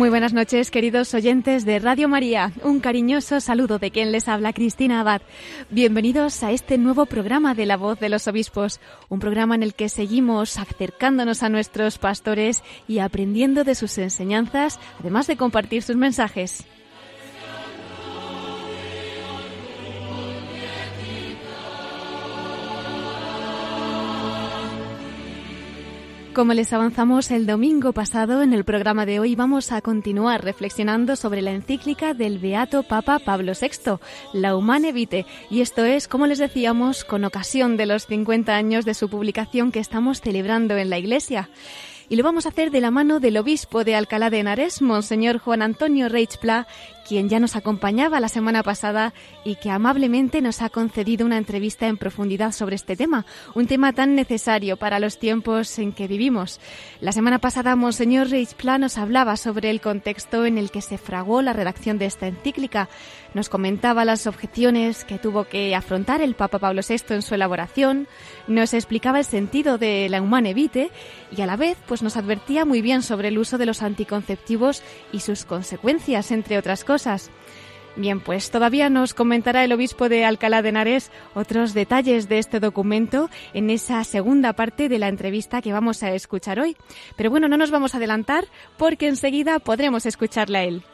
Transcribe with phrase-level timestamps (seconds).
[0.00, 2.52] Muy buenas noches, queridos oyentes de Radio María.
[2.62, 5.20] Un cariñoso saludo de quien les habla, Cristina Abad.
[5.68, 9.74] Bienvenidos a este nuevo programa de La Voz de los Obispos, un programa en el
[9.74, 15.96] que seguimos acercándonos a nuestros pastores y aprendiendo de sus enseñanzas, además de compartir sus
[15.96, 16.64] mensajes.
[26.34, 31.16] Como les avanzamos el domingo pasado en el programa de hoy, vamos a continuar reflexionando
[31.16, 33.98] sobre la encíclica del Beato Papa Pablo VI,
[34.32, 38.84] La Humane Vitae, y esto es, como les decíamos, con ocasión de los 50 años
[38.84, 41.50] de su publicación que estamos celebrando en la Iglesia.
[42.08, 45.38] Y lo vamos a hacer de la mano del obispo de Alcalá de Henares, Monseñor
[45.38, 46.68] Juan Antonio Reich Pla,
[47.10, 51.88] quien ya nos acompañaba la semana pasada y que amablemente nos ha concedido una entrevista
[51.88, 56.60] en profundidad sobre este tema, un tema tan necesario para los tiempos en que vivimos.
[57.00, 60.98] La semana pasada, Monseñor Reich Pla nos hablaba sobre el contexto en el que se
[60.98, 62.88] fraguó la redacción de esta encíclica,
[63.34, 68.06] nos comentaba las objeciones que tuvo que afrontar el Papa Pablo VI en su elaboración,
[68.46, 70.92] nos explicaba el sentido de la humane vitae
[71.36, 74.84] y a la vez pues nos advertía muy bien sobre el uso de los anticonceptivos
[75.12, 76.99] y sus consecuencias, entre otras cosas.
[77.96, 82.60] Bien, pues todavía nos comentará el obispo de Alcalá de Henares otros detalles de este
[82.60, 86.76] documento en esa segunda parte de la entrevista que vamos a escuchar hoy.
[87.16, 88.46] Pero bueno, no nos vamos a adelantar
[88.78, 90.84] porque enseguida podremos escucharla a él.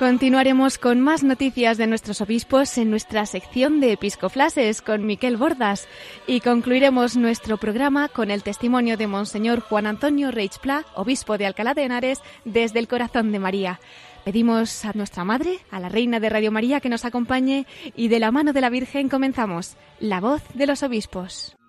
[0.00, 5.88] Continuaremos con más noticias de nuestros obispos en nuestra sección de Episcoflases con Miquel Bordas
[6.26, 11.74] y concluiremos nuestro programa con el testimonio de Monseñor Juan Antonio Reichpla, obispo de Alcalá
[11.74, 13.78] de Henares, desde el corazón de María.
[14.24, 18.20] Pedimos a nuestra Madre, a la Reina de Radio María, que nos acompañe y de
[18.20, 21.59] la mano de la Virgen comenzamos La voz de los obispos.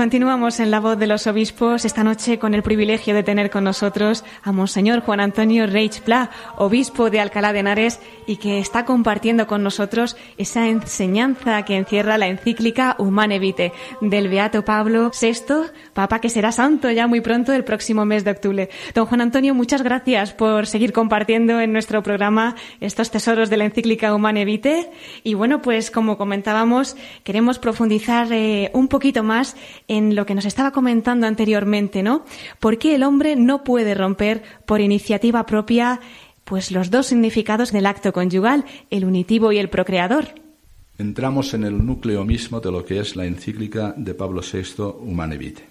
[0.00, 3.64] Continuamos en la voz de los obispos esta noche con el privilegio de tener con
[3.64, 8.86] nosotros a Monseñor Juan Antonio Reich Pla, obispo de Alcalá de Henares, y que está
[8.86, 15.70] compartiendo con nosotros esa enseñanza que encierra la encíclica Humane Vitae del Beato Pablo VI,
[15.92, 18.70] Papa que será santo ya muy pronto el próximo mes de octubre.
[18.94, 23.66] Don Juan Antonio, muchas gracias por seguir compartiendo en nuestro programa estos tesoros de la
[23.66, 24.90] encíclica Humane Vitae.
[25.24, 29.56] Y bueno, pues como comentábamos, queremos profundizar eh, un poquito más
[29.90, 32.24] en lo que nos estaba comentando anteriormente, ¿no?
[32.60, 36.00] ¿Por qué el hombre no puede romper por iniciativa propia
[36.44, 40.28] pues los dos significados del acto conyugal, el unitivo y el procreador?
[40.96, 45.36] Entramos en el núcleo mismo de lo que es la encíclica de Pablo VI Humane
[45.36, 45.64] Vitae.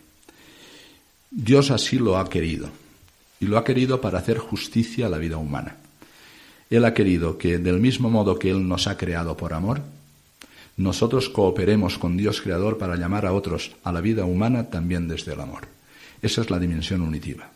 [1.32, 2.70] Dios así lo ha querido,
[3.40, 5.78] y lo ha querido para hacer justicia a la vida humana.
[6.70, 9.82] Él ha querido que, del mismo modo que Él nos ha creado por amor,
[10.80, 15.34] nosotros cooperemos con Dios Creador para llamar a otros a la vida humana también desde
[15.34, 15.68] el amor.
[16.22, 17.52] Esa es la dimensión unitiva.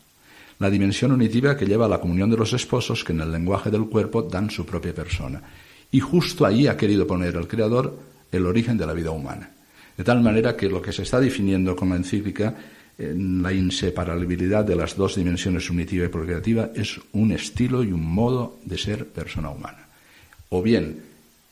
[0.60, 3.72] La dimensión unitiva que lleva a la comunión de los esposos que en el lenguaje
[3.72, 5.42] del cuerpo dan su propia persona.
[5.90, 7.98] Y justo ahí ha querido poner el Creador
[8.30, 9.52] el origen de la vida humana.
[9.96, 12.56] De tal manera que lo que se está definiendo con la encíclica
[12.98, 18.60] la inseparabilidad de las dos dimensiones unitiva y procreativa es un estilo y un modo
[18.66, 19.88] de ser persona humana.
[20.50, 21.02] O bien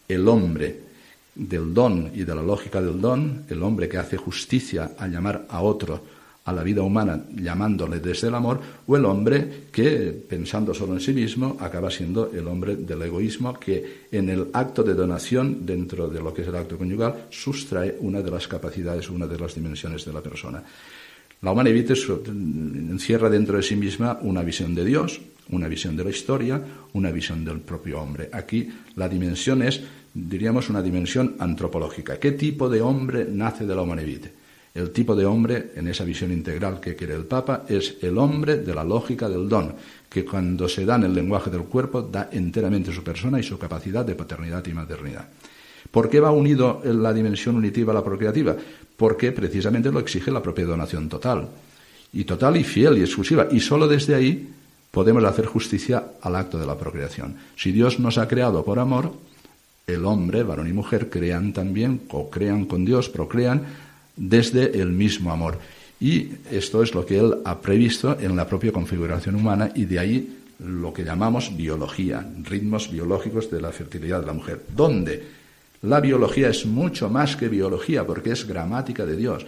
[0.08, 0.91] el hombre
[1.36, 5.46] del don y de la lógica del don, el hombre que hace justicia al llamar
[5.50, 6.02] a otro
[6.46, 11.00] a la vida humana llamándole desde el amor, o el hombre que, pensando solo en
[11.00, 16.08] sí mismo, acaba siendo el hombre del egoísmo que en el acto de donación, dentro
[16.08, 19.54] de lo que es el acto conyugal, sustrae una de las capacidades, una de las
[19.54, 20.64] dimensiones de la persona.
[21.42, 26.04] La humana evite encierra dentro de sí misma una visión de Dios, una visión de
[26.04, 26.62] la historia,
[26.94, 28.30] una visión del propio hombre.
[28.32, 29.82] Aquí la dimensión es,
[30.14, 32.20] diríamos, una dimensión antropológica.
[32.20, 34.34] ¿Qué tipo de hombre nace de la evite?
[34.74, 38.58] El tipo de hombre, en esa visión integral que quiere el Papa, es el hombre
[38.58, 39.74] de la lógica del don,
[40.10, 43.60] que cuando se da en el lenguaje del cuerpo da enteramente su persona y su
[43.60, 45.28] capacidad de paternidad y maternidad.
[45.90, 48.56] ¿Por qué va unido la dimensión unitiva a la procreativa?
[48.96, 51.50] Porque precisamente lo exige la propia donación total.
[52.14, 53.48] Y total y fiel y exclusiva.
[53.52, 54.50] Y solo desde ahí
[54.90, 57.36] podemos hacer justicia al acto de la procreación.
[57.58, 59.14] Si Dios nos ha creado por amor,
[59.94, 63.64] el hombre, varón y mujer, crean también, co-crean con Dios, procrean
[64.16, 65.58] desde el mismo amor.
[66.00, 70.00] Y esto es lo que él ha previsto en la propia configuración humana y de
[70.00, 74.62] ahí lo que llamamos biología, ritmos biológicos de la fertilidad de la mujer.
[74.76, 75.24] ¿Dónde?
[75.84, 79.46] La biología es mucho más que biología porque es gramática de Dios,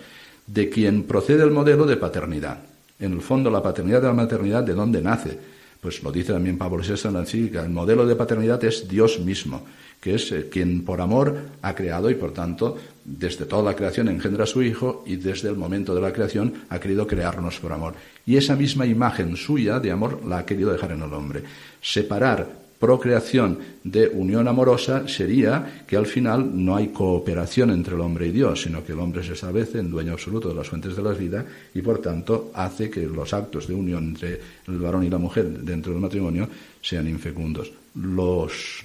[0.48, 2.60] de quien procede el modelo de paternidad.
[3.00, 5.38] En el fondo, la paternidad de la maternidad, ¿de dónde nace?
[5.84, 7.62] Pues lo dice también Pablo VI en la encíclica.
[7.62, 9.64] El modelo de paternidad es Dios mismo
[10.04, 14.10] que es eh, quien por amor ha creado y por tanto desde toda la creación
[14.10, 17.72] engendra a su Hijo y desde el momento de la creación ha querido crearnos por
[17.72, 17.94] amor.
[18.26, 21.44] Y esa misma imagen suya de amor la ha querido dejar en el hombre.
[21.82, 28.28] Separar procreación de unión amorosa sería que al final no hay cooperación entre el hombre
[28.28, 31.02] y Dios, sino que el hombre se establece en dueño absoluto de las fuentes de
[31.02, 34.38] la vida y por tanto hace que los actos de unión entre
[34.68, 36.50] el varón y la mujer dentro del matrimonio
[36.82, 37.72] sean infecundos.
[37.96, 38.84] Los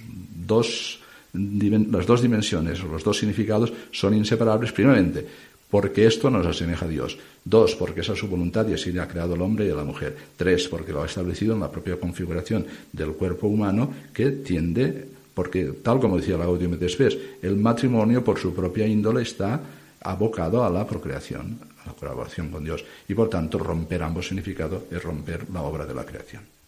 [1.33, 5.27] las dos dimensiones los dos significados son inseparables, primeramente,
[5.69, 7.17] porque esto nos asemeja a Dios.
[7.45, 9.75] Dos, porque esa es su voluntad y así le ha creado el hombre y a
[9.75, 10.15] la mujer.
[10.35, 15.73] Tres, porque lo ha establecido en la propia configuración del cuerpo humano que tiende, porque
[15.83, 19.61] tal como decía la Gaudium et el matrimonio por su propia índole está
[20.01, 22.83] abocado a la procreación, a la colaboración con Dios.
[23.07, 26.58] Y por tanto, romper ambos significados es romper la obra de la creación.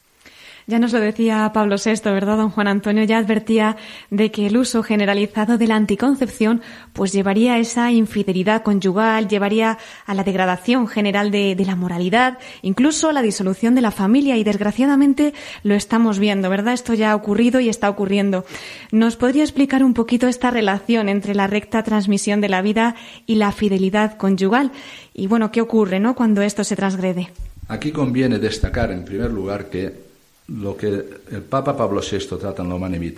[0.67, 3.03] Ya nos lo decía Pablo VI, ¿verdad, don Juan Antonio?
[3.03, 3.77] Ya advertía
[4.09, 6.61] de que el uso generalizado de la anticoncepción
[6.93, 13.09] pues llevaría a esa infidelidad conyugal, llevaría a la degradación general de, la moralidad, incluso
[13.09, 16.73] a la disolución de la familia y desgraciadamente lo estamos viendo, ¿verdad?
[16.73, 18.45] Esto ya ha ocurrido y está ocurriendo.
[18.91, 23.35] ¿Nos podría explicar un poquito esta relación entre la recta transmisión de la vida y
[23.35, 24.71] la fidelidad conyugal?
[25.13, 27.29] Y bueno, ¿qué ocurre, no, cuando esto se transgrede?
[27.67, 30.10] Aquí conviene destacar, en primer lugar, que
[30.59, 33.13] lo que el Papa Pablo VI trata en la Humane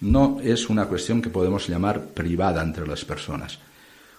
[0.00, 3.58] no es una cuestión que podemos llamar privada entre las personas.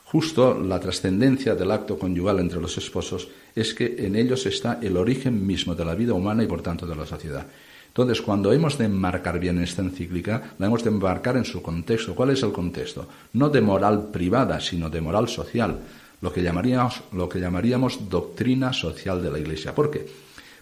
[0.06, 4.98] Justo la trascendencia del acto conyugal entre los esposos es que en ellos está el
[4.98, 7.46] origen mismo de la vida humana y por tanto de la sociedad.
[7.88, 12.16] Entonces, cuando hemos de enmarcar bien esta encíclica, la hemos de enmarcar en su contexto.
[12.16, 13.08] ¿Cuál es el contexto?
[13.34, 15.80] No de moral privada, sino de moral social,
[16.22, 19.74] lo que llamaríamos, lo que llamaríamos doctrina social de la Iglesia.
[19.74, 20.06] ¿Por qué?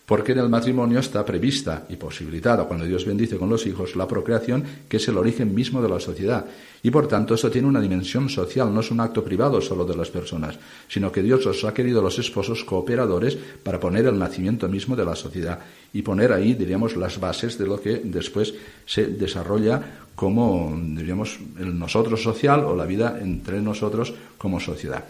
[0.07, 4.07] Porque en el matrimonio está prevista y posibilitada, cuando Dios bendice con los hijos, la
[4.07, 6.45] procreación, que es el origen mismo de la sociedad.
[6.81, 9.97] Y por tanto, eso tiene una dimensión social, no es un acto privado solo de
[9.97, 14.69] las personas, sino que Dios os ha querido los esposos cooperadores para poner el nacimiento
[14.69, 15.59] mismo de la sociedad
[15.91, 18.53] y poner ahí, diríamos, las bases de lo que después
[18.85, 25.03] se desarrolla como, diríamos, el nosotros social o la vida entre nosotros como sociedad.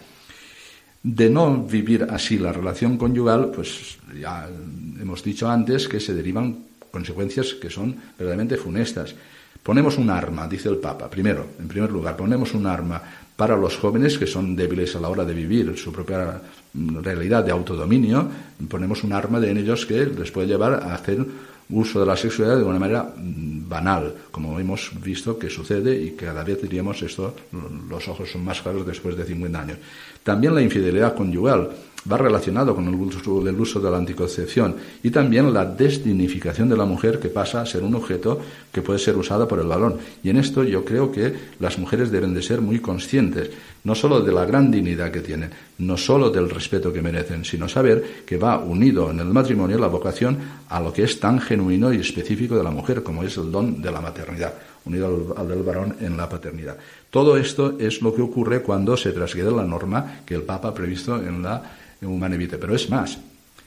[1.02, 4.48] De no vivir así la relación conyugal, pues ya
[5.00, 6.58] hemos dicho antes que se derivan
[6.90, 9.14] consecuencias que son verdaderamente funestas.
[9.62, 13.00] Ponemos un arma, dice el Papa, primero, en primer lugar, ponemos un arma
[13.36, 16.42] para los jóvenes que son débiles a la hora de vivir su propia
[16.74, 18.28] realidad de autodominio,
[18.68, 21.24] ponemos un arma de en ellos que les puede llevar a hacer
[21.70, 26.12] uso de la sexualidad de una manera mm, banal, como hemos visto que sucede y
[26.12, 27.34] cada vez diríamos esto,
[27.88, 29.78] los ojos son más claros después de 50 años.
[30.22, 31.70] También la infidelidad conyugal
[32.10, 36.76] va relacionado con el uso, del uso de la anticoncepción y también la desdignificación de
[36.76, 38.40] la mujer que pasa a ser un objeto
[38.72, 39.98] que puede ser usada por el varón.
[40.22, 43.50] Y en esto yo creo que las mujeres deben de ser muy conscientes,
[43.84, 47.68] no solo de la gran dignidad que tienen, no solo del respeto que merecen, sino
[47.68, 50.38] saber que va unido en el matrimonio la vocación
[50.68, 53.80] a lo que es tan genuino y específico de la mujer como es el don
[53.80, 54.54] de la maternidad
[54.88, 56.76] unido al, del varón en la paternidad.
[57.10, 60.74] Todo esto es lo que ocurre cuando se transgrede la norma que el Papa ha
[60.74, 61.62] previsto en la
[62.02, 62.58] Humane Vitae.
[62.58, 63.18] Pero es más,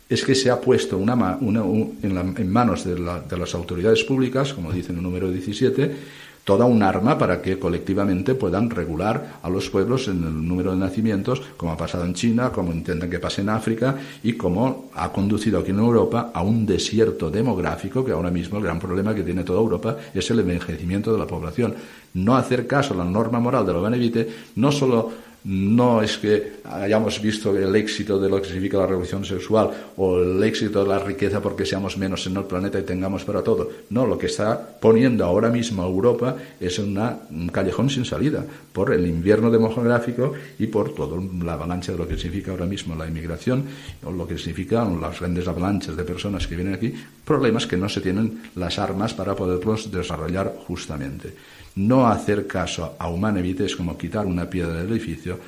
[0.09, 4.91] es que se ha puesto una, en, manos de, de, las autoridades públicas, como dice
[4.91, 5.95] en el número 17,
[6.43, 10.77] toda un arma para que colectivamente puedan regular a los pueblos en el número de
[10.77, 15.11] nacimientos, como ha pasado en China, como intentan que pase en África y como ha
[15.11, 19.23] conducido aquí en Europa a un desierto demográfico que ahora mismo el gran problema que
[19.23, 21.75] tiene toda Europa es el envejecimiento de la población.
[22.15, 26.62] No hacer caso a la norma moral de lo Benevite no solo no es que
[26.65, 30.89] hayamos visto el éxito de lo que significa la revolución sexual o el éxito de
[30.89, 33.69] la riqueza porque seamos menos en el planeta y tengamos para todo.
[33.89, 38.93] No, lo que está poniendo ahora mismo Europa es una, un callejón sin salida por
[38.93, 43.07] el invierno demográfico y por toda la avalancha de lo que significa ahora mismo la
[43.07, 43.65] inmigración
[44.05, 46.93] o lo que significan las grandes avalanchas de personas que vienen aquí,
[47.25, 51.33] problemas que no se tienen las armas para poderlos desarrollar justamente.
[51.75, 55.39] No hacer caso a Humane Vitae es como quitar una piedra del edificio,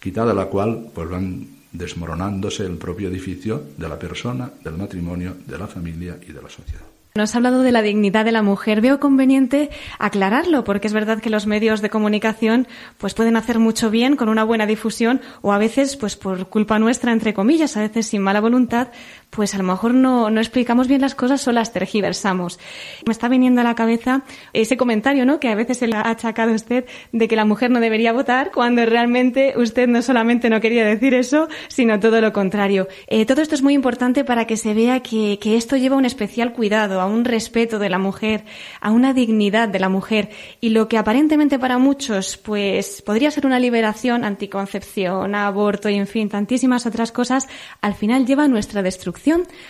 [0.00, 5.58] quitada la cual pues van desmoronándose el propio edificio de la persona, del matrimonio, de
[5.58, 6.84] la familia y de la sociedad.
[7.16, 8.80] Nos ha hablado de la dignidad de la mujer.
[8.80, 12.66] Veo conveniente aclararlo, porque es verdad que los medios de comunicación
[12.98, 16.80] pues pueden hacer mucho bien con una buena difusión o a veces, pues por culpa
[16.80, 18.88] nuestra, entre comillas, a veces sin mala voluntad,
[19.34, 22.58] pues a lo mejor no, no explicamos bien las cosas o las tergiversamos.
[23.04, 24.22] Me está viniendo a la cabeza
[24.52, 25.40] ese comentario, ¿no?
[25.40, 28.12] Que a veces se le ha achacado a usted de que la mujer no debería
[28.12, 32.86] votar, cuando realmente usted no solamente no quería decir eso, sino todo lo contrario.
[33.08, 36.04] Eh, todo esto es muy importante para que se vea que, que esto lleva un
[36.04, 38.44] especial cuidado a un respeto de la mujer,
[38.80, 43.46] a una dignidad de la mujer y lo que aparentemente para muchos pues podría ser
[43.46, 47.48] una liberación, anticoncepción, aborto y en fin, tantísimas otras cosas,
[47.80, 49.23] al final lleva a nuestra destrucción,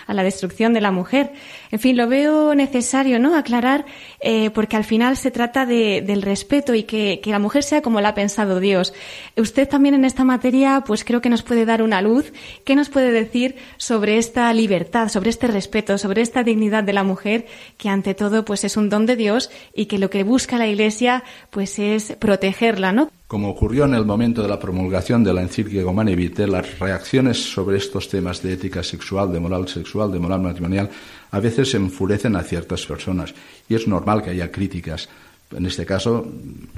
[0.06, 1.32] a la destrucción de la mujer.
[1.70, 3.36] En fin, lo veo necesario, ¿no?
[3.36, 3.84] Aclarar
[4.20, 7.82] eh, porque al final se trata de, del respeto y que, que la mujer sea
[7.82, 8.94] como la ha pensado Dios.
[9.36, 12.32] Usted también en esta materia pues creo que nos puede dar una luz.
[12.64, 17.04] ¿Qué nos puede decir sobre esta libertad, sobre este respeto, sobre esta dignidad de la
[17.04, 17.46] mujer?
[17.78, 20.66] que ante todo pues es un don de Dios y que lo que busca la
[20.66, 23.10] Iglesia pues es protegerla, ¿no?
[23.26, 27.52] Como ocurrió en el momento de la promulgación de la encíclica Humane Vitae, las reacciones
[27.52, 30.90] sobre estos temas de ética sexual, de moral sexual, de moral matrimonial,
[31.30, 33.34] a veces enfurecen a ciertas personas
[33.68, 35.08] y es normal que haya críticas
[35.56, 36.26] en este caso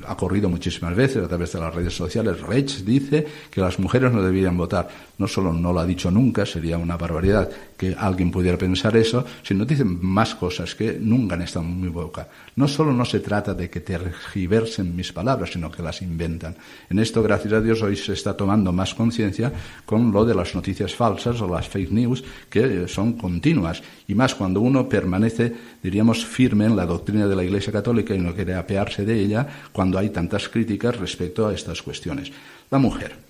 [0.06, 2.40] ha corrido muchísimas veces a través de las redes sociales.
[2.40, 4.88] Reich dice que las mujeres no deberían votar.
[5.18, 9.24] No solo no lo ha dicho nunca, sería una barbaridad que alguien pudiera pensar eso,
[9.42, 12.28] sino dicen más cosas que nunca han estado en mi boca.
[12.56, 16.54] No solo no se trata de que tergiversen mis palabras, sino que las inventan.
[16.90, 19.52] En esto, gracias a Dios, hoy se está tomando más conciencia
[19.86, 23.82] con lo de las noticias falsas o las fake news, que son continuas.
[24.08, 28.18] Y más cuando uno permanece, diríamos, firme en la doctrina de la Iglesia Católica y
[28.18, 32.30] no quiere apearse de ella cuando hay tantas críticas respecto a estas cuestiones.
[32.70, 33.25] La mujer.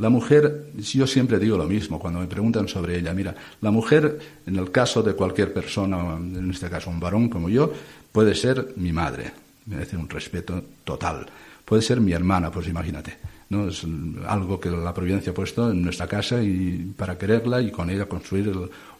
[0.00, 3.12] La mujer, yo siempre digo lo mismo cuando me preguntan sobre ella.
[3.12, 7.50] Mira, la mujer, en el caso de cualquier persona, en este caso un varón como
[7.50, 7.70] yo,
[8.10, 9.30] puede ser mi madre,
[9.66, 11.26] merece un respeto total.
[11.66, 13.18] Puede ser mi hermana, pues imagínate.
[13.50, 13.68] ¿No?
[13.68, 13.84] Es
[14.26, 18.06] algo que la providencia ha puesto en nuestra casa y para quererla y con ella
[18.06, 18.52] construir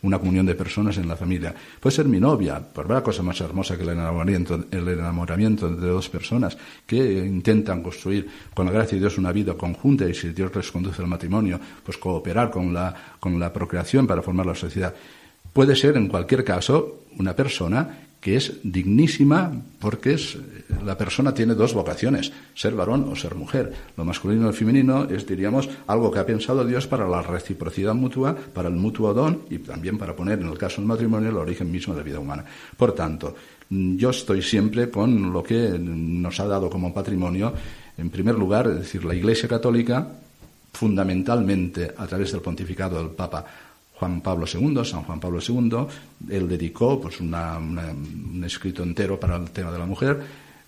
[0.02, 1.54] una comunión de personas en la familia.
[1.78, 5.68] Puede ser mi novia, por ver la cosa más hermosa que el enamoramiento, el enamoramiento
[5.68, 10.14] de dos personas que intentan construir con la gracia de Dios una vida conjunta y
[10.14, 14.46] si Dios les conduce al matrimonio, pues cooperar con la, con la procreación para formar
[14.46, 14.92] la sociedad.
[15.52, 19.50] Puede ser, en cualquier caso, una persona que es dignísima
[19.80, 20.36] porque es,
[20.84, 23.72] la persona tiene dos vocaciones, ser varón o ser mujer.
[23.96, 27.94] Lo masculino y lo femenino es, diríamos, algo que ha pensado Dios para la reciprocidad
[27.94, 31.36] mutua, para el mutuo don y también para poner, en el caso del matrimonio, el
[31.36, 32.44] origen mismo de la vida humana.
[32.76, 33.34] Por tanto,
[33.70, 37.54] yo estoy siempre con lo que nos ha dado como patrimonio,
[37.96, 40.06] en primer lugar, es decir, la Iglesia Católica,
[40.72, 43.44] fundamentalmente a través del pontificado del Papa
[44.00, 45.86] Juan Pablo II, San Juan Pablo II,
[46.30, 50.18] él dedicó pues, un escrito entero para el tema de la mujer,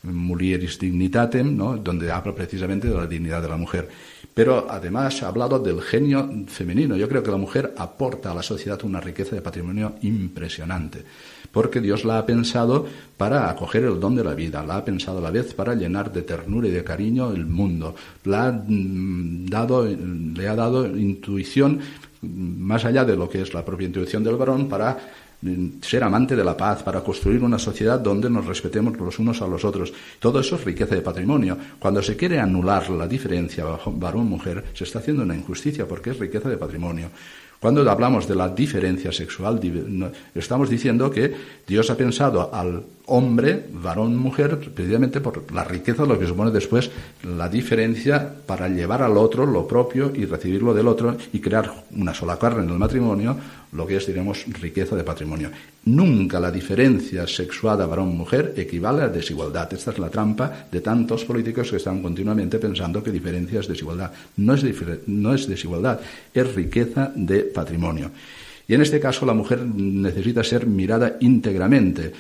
[0.02, 1.78] Mulieris Dignitatem, ¿no?
[1.78, 3.88] donde habla precisamente de la dignidad de la mujer.
[4.34, 6.94] Pero además ha hablado del genio femenino.
[6.94, 11.02] Yo creo que la mujer aporta a la sociedad una riqueza de patrimonio impresionante,
[11.50, 12.86] porque Dios la ha pensado
[13.16, 16.12] para acoger el don de la vida, la ha pensado a la vez para llenar
[16.12, 21.80] de ternura y de cariño el mundo, la mm, dado, le ha dado intuición
[22.22, 24.96] más allá de lo que es la propia intuición del varón, para
[25.42, 29.42] mm, ser amante de la paz, para construir una sociedad donde nos respetemos los unos
[29.42, 29.92] a los otros.
[30.18, 31.58] Todo eso es riqueza de patrimonio.
[31.78, 36.48] Cuando se quiere anular la diferencia varón-mujer, se está haciendo una injusticia porque es riqueza
[36.48, 37.10] de patrimonio.
[37.62, 39.60] Cuando hablamos de la diferencia sexual,
[40.34, 41.32] estamos diciendo que
[41.64, 46.90] Dios ha pensado al hombre, varón, mujer, precisamente por la riqueza, lo que supone después
[47.22, 52.12] la diferencia para llevar al otro lo propio y recibirlo del otro y crear una
[52.12, 53.36] sola carne en el matrimonio,
[53.72, 55.50] lo que es, diremos, riqueza de patrimonio.
[55.84, 59.72] Nunca la diferencia sexuada varón-mujer equivale a desigualdad.
[59.72, 64.12] Esta es la trampa de tantos políticos que están continuamente pensando que diferencia es desigualdad.
[64.36, 64.64] No es,
[65.06, 66.00] no es desigualdad,
[66.34, 68.10] es riqueza de patrimonio.
[68.68, 72.12] Y en este caso la mujer necesita ser mirada íntegramente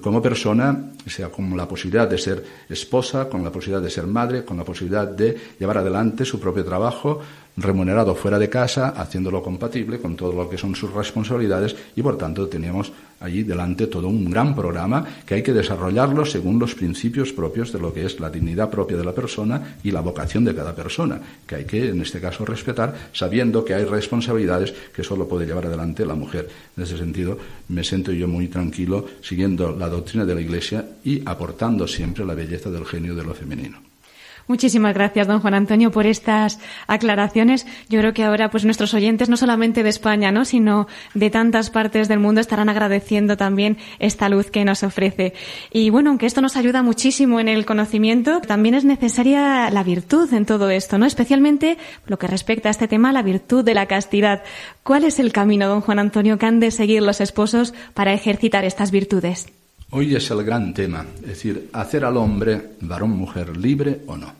[0.00, 4.42] como persona, sea con la posibilidad de ser esposa, con la posibilidad de ser madre,
[4.42, 7.20] con la posibilidad de llevar adelante su propio trabajo,
[7.56, 12.16] remunerado fuera de casa, haciéndolo compatible con todo lo que son sus responsabilidades y por
[12.16, 17.32] tanto teníamos allí delante todo un gran programa que hay que desarrollarlo según los principios
[17.32, 20.54] propios de lo que es la dignidad propia de la persona y la vocación de
[20.54, 25.28] cada persona, que hay que en este caso respetar sabiendo que hay responsabilidades que solo
[25.28, 26.48] puede llevar adelante la mujer.
[26.76, 27.38] En ese sentido
[27.68, 32.34] me siento yo muy tranquilo siguiendo la doctrina de la Iglesia y aportando siempre la
[32.34, 33.89] belleza del genio de lo femenino.
[34.50, 37.68] Muchísimas gracias, don Juan Antonio, por estas aclaraciones.
[37.88, 40.44] Yo creo que ahora, pues nuestros oyentes, no solamente de España, ¿no?
[40.44, 45.34] sino de tantas partes del mundo, estarán agradeciendo también esta luz que nos ofrece.
[45.72, 50.34] Y bueno, aunque esto nos ayuda muchísimo en el conocimiento, también es necesaria la virtud
[50.34, 51.06] en todo esto, ¿no?
[51.06, 54.42] Especialmente lo que respecta a este tema, la virtud de la castidad.
[54.82, 58.64] ¿Cuál es el camino, don Juan Antonio, que han de seguir los esposos para ejercitar
[58.64, 59.46] estas virtudes?
[59.92, 64.39] Hoy es el gran tema, es decir, hacer al hombre, varón, mujer, libre o no.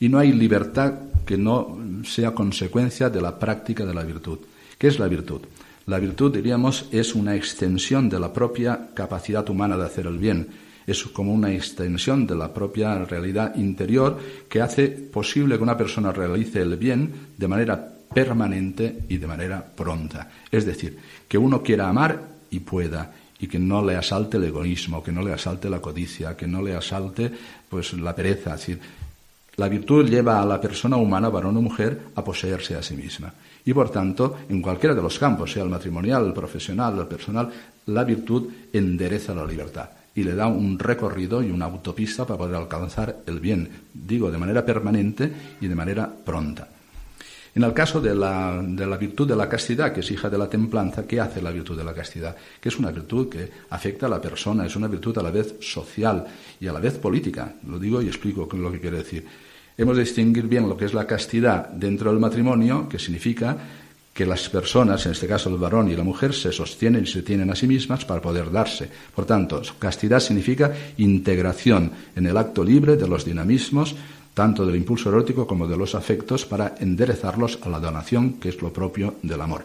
[0.00, 0.94] Y no hay libertad
[1.26, 4.38] que no sea consecuencia de la práctica de la virtud.
[4.78, 5.42] ¿Qué es la virtud?
[5.86, 10.48] La virtud, diríamos, es una extensión de la propia capacidad humana de hacer el bien.
[10.86, 16.12] Es como una extensión de la propia realidad interior que hace posible que una persona
[16.12, 20.30] realice el bien de manera permanente y de manera pronta.
[20.50, 20.96] Es decir,
[21.28, 25.22] que uno quiera amar y pueda, y que no le asalte el egoísmo, que no
[25.22, 27.30] le asalte la codicia, que no le asalte
[27.68, 28.80] pues la pereza, es decir,
[29.60, 33.30] la virtud lleva a la persona humana, varón o mujer, a poseerse a sí misma.
[33.66, 37.50] Y por tanto, en cualquiera de los campos, sea el matrimonial, el profesional, el personal,
[37.84, 42.56] la virtud endereza la libertad y le da un recorrido y una autopista para poder
[42.56, 46.66] alcanzar el bien, digo, de manera permanente y de manera pronta.
[47.54, 50.38] En el caso de la, de la, virtud de la castidad, que es hija de
[50.38, 52.34] la templanza, ¿qué hace la virtud de la castidad?
[52.58, 55.56] Que es una virtud que afecta a la persona, es una virtud a la vez
[55.60, 56.24] social
[56.58, 57.56] y a la vez política.
[57.66, 59.49] Lo digo y explico lo que quiere decir.
[59.80, 63.56] Hemos de distinguir bien lo que es la castidad dentro del matrimonio, que significa
[64.12, 67.22] que las personas, en este caso el varón y la mujer, se sostienen y se
[67.22, 68.90] tienen a sí mismas para poder darse.
[69.14, 73.96] Por tanto, castidad significa integración en el acto libre de los dinamismos,
[74.34, 78.60] tanto del impulso erótico como de los afectos, para enderezarlos a la donación, que es
[78.60, 79.64] lo propio del amor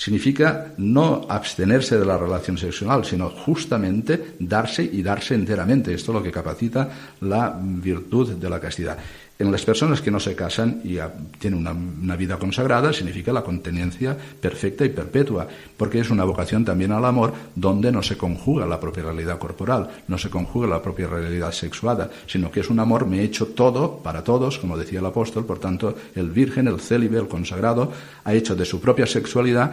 [0.00, 5.92] significa no abstenerse de la relación sexual, sino justamente darse y darse enteramente.
[5.92, 6.88] Esto es lo que capacita
[7.20, 8.96] la virtud de la castidad.
[9.40, 10.98] En las personas que no se casan y
[11.38, 15.48] tienen una, vida consagrada, significa la contenencia perfecta y perpetua,
[15.78, 19.88] porque es una vocación también al amor donde no se conjuga la propia realidad corporal,
[20.08, 23.46] no se conjuga la propia realidad sexuada, sino que es un amor me he hecho
[23.46, 27.90] todo para todos, como decía el apóstol, por tanto, el virgen, el célibe, el consagrado,
[28.24, 29.72] ha hecho de su propia sexualidad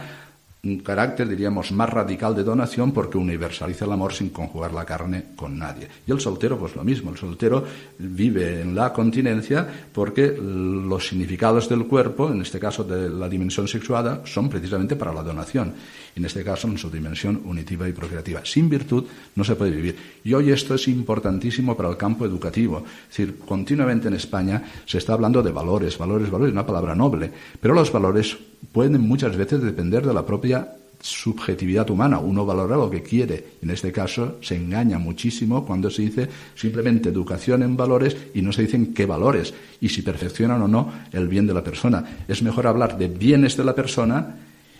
[0.64, 5.26] un carácter, diríamos, más radical de donación porque universaliza el amor sin conjugar la carne
[5.36, 5.88] con nadie.
[6.06, 7.64] Y el soltero, pues lo mismo, el soltero
[8.00, 13.68] vive en la continencia porque los significados del cuerpo, en este caso de la dimensión
[13.68, 15.74] sexuada, son precisamente para la donación,
[16.16, 18.42] en este caso en su dimensión unitiva y procreativa.
[18.44, 19.96] Sin virtud no se puede vivir.
[20.24, 22.84] Y hoy esto es importantísimo para el campo educativo.
[23.10, 27.32] Es decir, continuamente en España se está hablando de valores, valores, valores, una palabra noble,
[27.62, 28.38] pero los valores
[28.72, 32.20] pueden muchas veces depender de la propia subjetividad humana.
[32.20, 33.58] Uno valora lo que quiere.
[33.62, 38.52] En este caso se engaña muchísimo cuando se dice simplemente educación en valores y no
[38.52, 42.04] se dicen qué valores y si perfeccionan o no el bien de la persona.
[42.28, 44.38] Es mejor hablar de bienes de la persona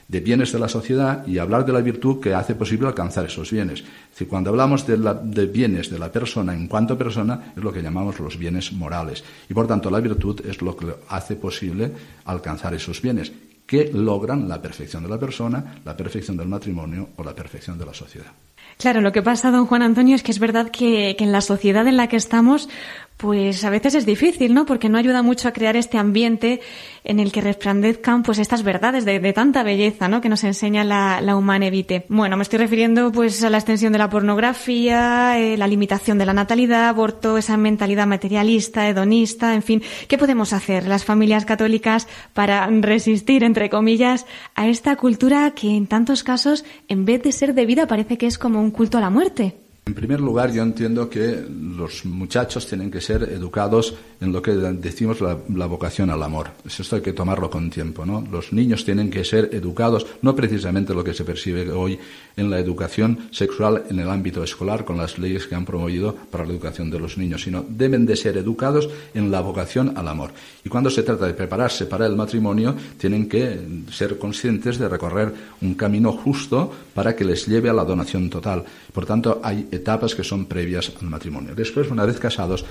[0.08, 3.52] de bienes de la sociedad y hablar de la virtud que hace posible alcanzar esos
[3.52, 3.84] bienes.
[4.18, 7.82] Es cuando hablamos de, de, bienes de la persona en cuanto persona, es lo que
[7.82, 9.24] llamamos los bienes morales.
[9.50, 11.92] Y por tanto, la virtud es lo que hace posible
[12.24, 13.34] alcanzar esos bienes
[13.68, 17.86] que logran la perfección de la persona, la perfección del matrimonio o la perfección de
[17.86, 18.32] la sociedad.
[18.78, 21.42] Claro, lo que pasa, don Juan Antonio, es que es verdad que, que en la
[21.42, 22.70] sociedad en la que estamos,
[23.18, 24.66] pues a veces es difícil, ¿no?
[24.68, 26.62] Porque no ayuda mucho a crear este ambiente
[27.04, 30.22] en el que resplandezcan pues estas verdades de, tanta belleza, ¿no?
[30.22, 32.06] Que nos enseña la, la Humane Vitae.
[32.10, 36.28] Bueno, me estoy refiriendo pues a la extensión de la pornografía, eh, la limitación de
[36.28, 39.82] la natalidad, aborto, esa mentalidad materialista, hedonista, en fin.
[40.08, 45.88] ¿Qué podemos hacer las familias católicas para resistir, entre comillas, a esta cultura que en
[45.88, 49.10] tantos casos, en vez de ser debida, parece que es como un culto a la
[49.10, 49.67] muerte?
[49.88, 54.52] En primer lugar, yo entiendo que los muchachos tienen que ser educados en lo que
[54.52, 56.48] decimos la, vocación al amor.
[56.66, 58.22] Esto hay que tomarlo con tiempo, ¿no?
[58.30, 61.98] Los niños tienen que ser educados, no precisamente lo que se percibe hoy
[62.36, 66.46] en la educación sexual en el ámbito escolar con las leyes que han promovido para
[66.46, 70.32] la educación de los niños, sino deben de ser educados en la vocación al amor.
[70.66, 73.58] Y cuando se trata de prepararse para el matrimonio, tienen que
[73.90, 78.66] ser conscientes de recorrer un camino justo para que les lleve a la donación total.
[78.92, 81.56] Por tanto, hay etapas que son previas al matrimonio.
[81.56, 82.66] Después, una vez casados,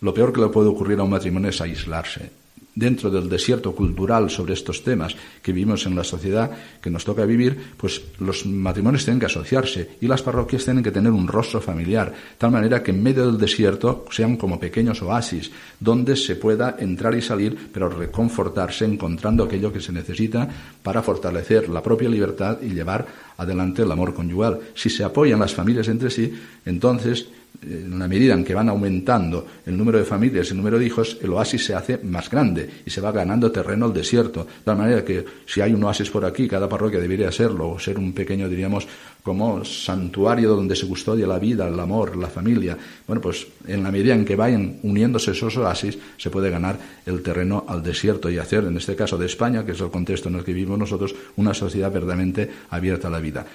[0.00, 2.41] lo peor que le puede ocurrir a un matrimonio es aislarse
[2.74, 7.24] dentro del desierto cultural sobre estos temas que vivimos en la sociedad que nos toca
[7.24, 11.60] vivir, pues los matrimonios tienen que asociarse y las parroquias tienen que tener un rostro
[11.60, 16.76] familiar, tal manera que en medio del desierto sean como pequeños oasis, donde se pueda
[16.78, 20.48] entrar y salir, pero reconfortarse encontrando aquello que se necesita
[20.82, 23.06] para fortalecer la propia libertad y llevar
[23.36, 24.60] adelante el amor conyugal.
[24.74, 26.32] Si se apoyan las familias entre sí,
[26.64, 27.26] entonces
[27.62, 31.18] en la medida en que van aumentando el número de familias, el número de hijos,
[31.22, 34.44] el oasis se hace más grande y se va ganando terreno al desierto.
[34.44, 37.78] De tal manera que si hay un oasis por aquí, cada parroquia debería serlo, o
[37.78, 38.86] ser un pequeño, diríamos,
[39.22, 42.76] como santuario donde se custodia la vida, el amor, la familia.
[43.06, 47.22] Bueno, pues en la medida en que vayan uniéndose esos oasis, se puede ganar el
[47.22, 50.36] terreno al desierto y hacer, en este caso de España, que es el contexto en
[50.36, 53.46] el que vivimos nosotros, una sociedad verdaderamente abierta a la vida.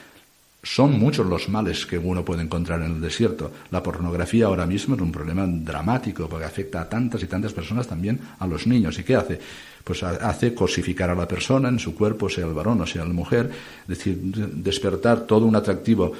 [0.63, 3.52] Son muchos los males que uno puede encontrar en el desierto.
[3.72, 7.88] La pornografía ahora mismo es un problema dramático porque afecta a tantas y tantas personas,
[7.88, 8.98] también a los niños.
[9.00, 9.39] ¿Y qué hace?
[9.84, 13.13] Pues hace cosificar a la persona en su cuerpo, sea el varón o sea la
[13.13, 13.50] mujer,
[13.84, 16.12] es decir, despertar todo un atractivo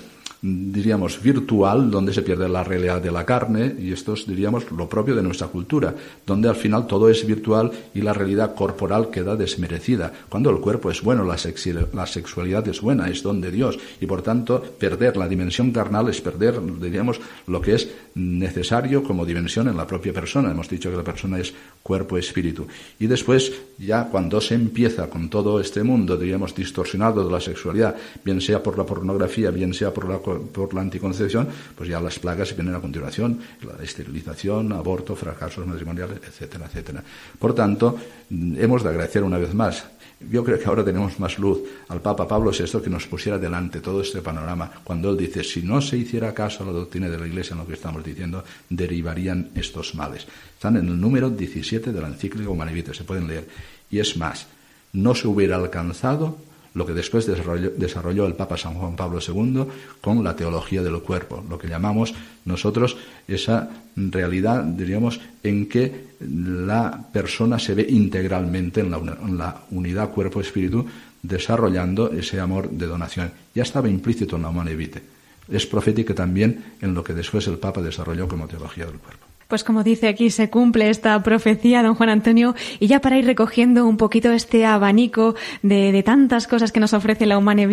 [0.42, 4.88] diríamos, virtual, donde se pierde la realidad de la carne, y esto es, diríamos, lo
[4.88, 5.96] propio de nuestra cultura,
[6.26, 10.12] donde al final todo es virtual y la realidad corporal queda desmerecida.
[10.30, 14.22] Cuando el cuerpo es bueno, la, sexualidad es buena, es don de Dios, y por
[14.22, 19.78] tanto, perder la dimensión carnal es perder, diríamos, lo que es necesario como dimensión en
[19.78, 20.52] la propia persona.
[20.52, 22.68] Hemos dicho que la persona es cuerpo-espíritu.
[23.00, 27.96] Y después, ya cuando se empieza con todo este mundo, diríamos, distorsionado de la sexualidad,
[28.24, 30.18] bien sea por la pornografía, bien sea por la
[30.52, 36.20] por la anticoncepción, pues ya las plagas vienen a continuación, la esterilización, aborto, fracasos matrimoniales,
[36.28, 37.04] etcétera, etcétera.
[37.40, 37.98] Por tanto,
[38.30, 39.86] hemos de agradecer una vez más
[40.20, 41.60] yo creo que ahora tenemos más luz
[41.90, 45.62] al Papa Pablo VI que nos pusiera delante todo este panorama cuando él dice, si
[45.62, 48.44] no se hiciera caso a la doctrina de la Iglesia en lo que estamos diciendo,
[48.70, 50.26] derivarían estos males.
[50.54, 53.48] Están en el número 17 de la encíclica Humanevite, se pueden leer.
[53.92, 54.48] Y es más,
[54.94, 56.40] no se hubiera alcanzado
[56.78, 59.66] lo que después desarrolló, el Papa San Juan Pablo II
[60.00, 62.14] con la teología del cuerpo, lo que llamamos
[62.46, 70.86] nosotros esa realidad, diríamos, en que la persona se ve integralmente en la, unidad cuerpo-espíritu,
[71.24, 73.32] desarrollando ese amor de donación.
[73.56, 75.02] Ya estaba implícito en la humana evite.
[75.50, 79.27] Es profética también en lo que después el Papa desarrolló como teología del cuerpo.
[79.48, 83.26] Pues como dice aquí, se cumple esta profecía, don Juan Antonio, y ya para ir
[83.26, 87.68] recogiendo un poquito este abanico de, tantas cosas que nos ofrece la Humane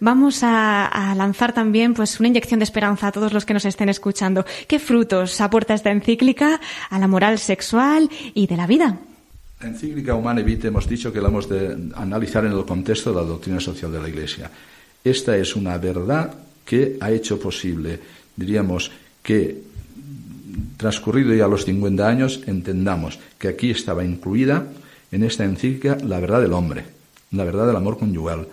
[0.00, 3.88] vamos a, lanzar también pues una inyección de esperanza a todos los que nos estén
[3.88, 4.44] escuchando.
[4.66, 8.98] ¿Qué frutos aporta esta encíclica a la moral sexual y de la vida?
[9.60, 13.16] La encíclica Humane Vitae hemos dicho que la hemos de analizar en el contexto de
[13.16, 14.50] la doctrina social de la Iglesia.
[15.04, 18.00] Esta es una verdad que ha hecho posible,
[18.36, 18.90] diríamos,
[19.22, 19.73] que
[20.76, 24.66] transcurrido ya los 50 años, entendamos que aquí estaba incluida
[25.12, 26.84] en esta encíclica la verdad del hombre,
[27.30, 28.46] la verdad del amor conyugal,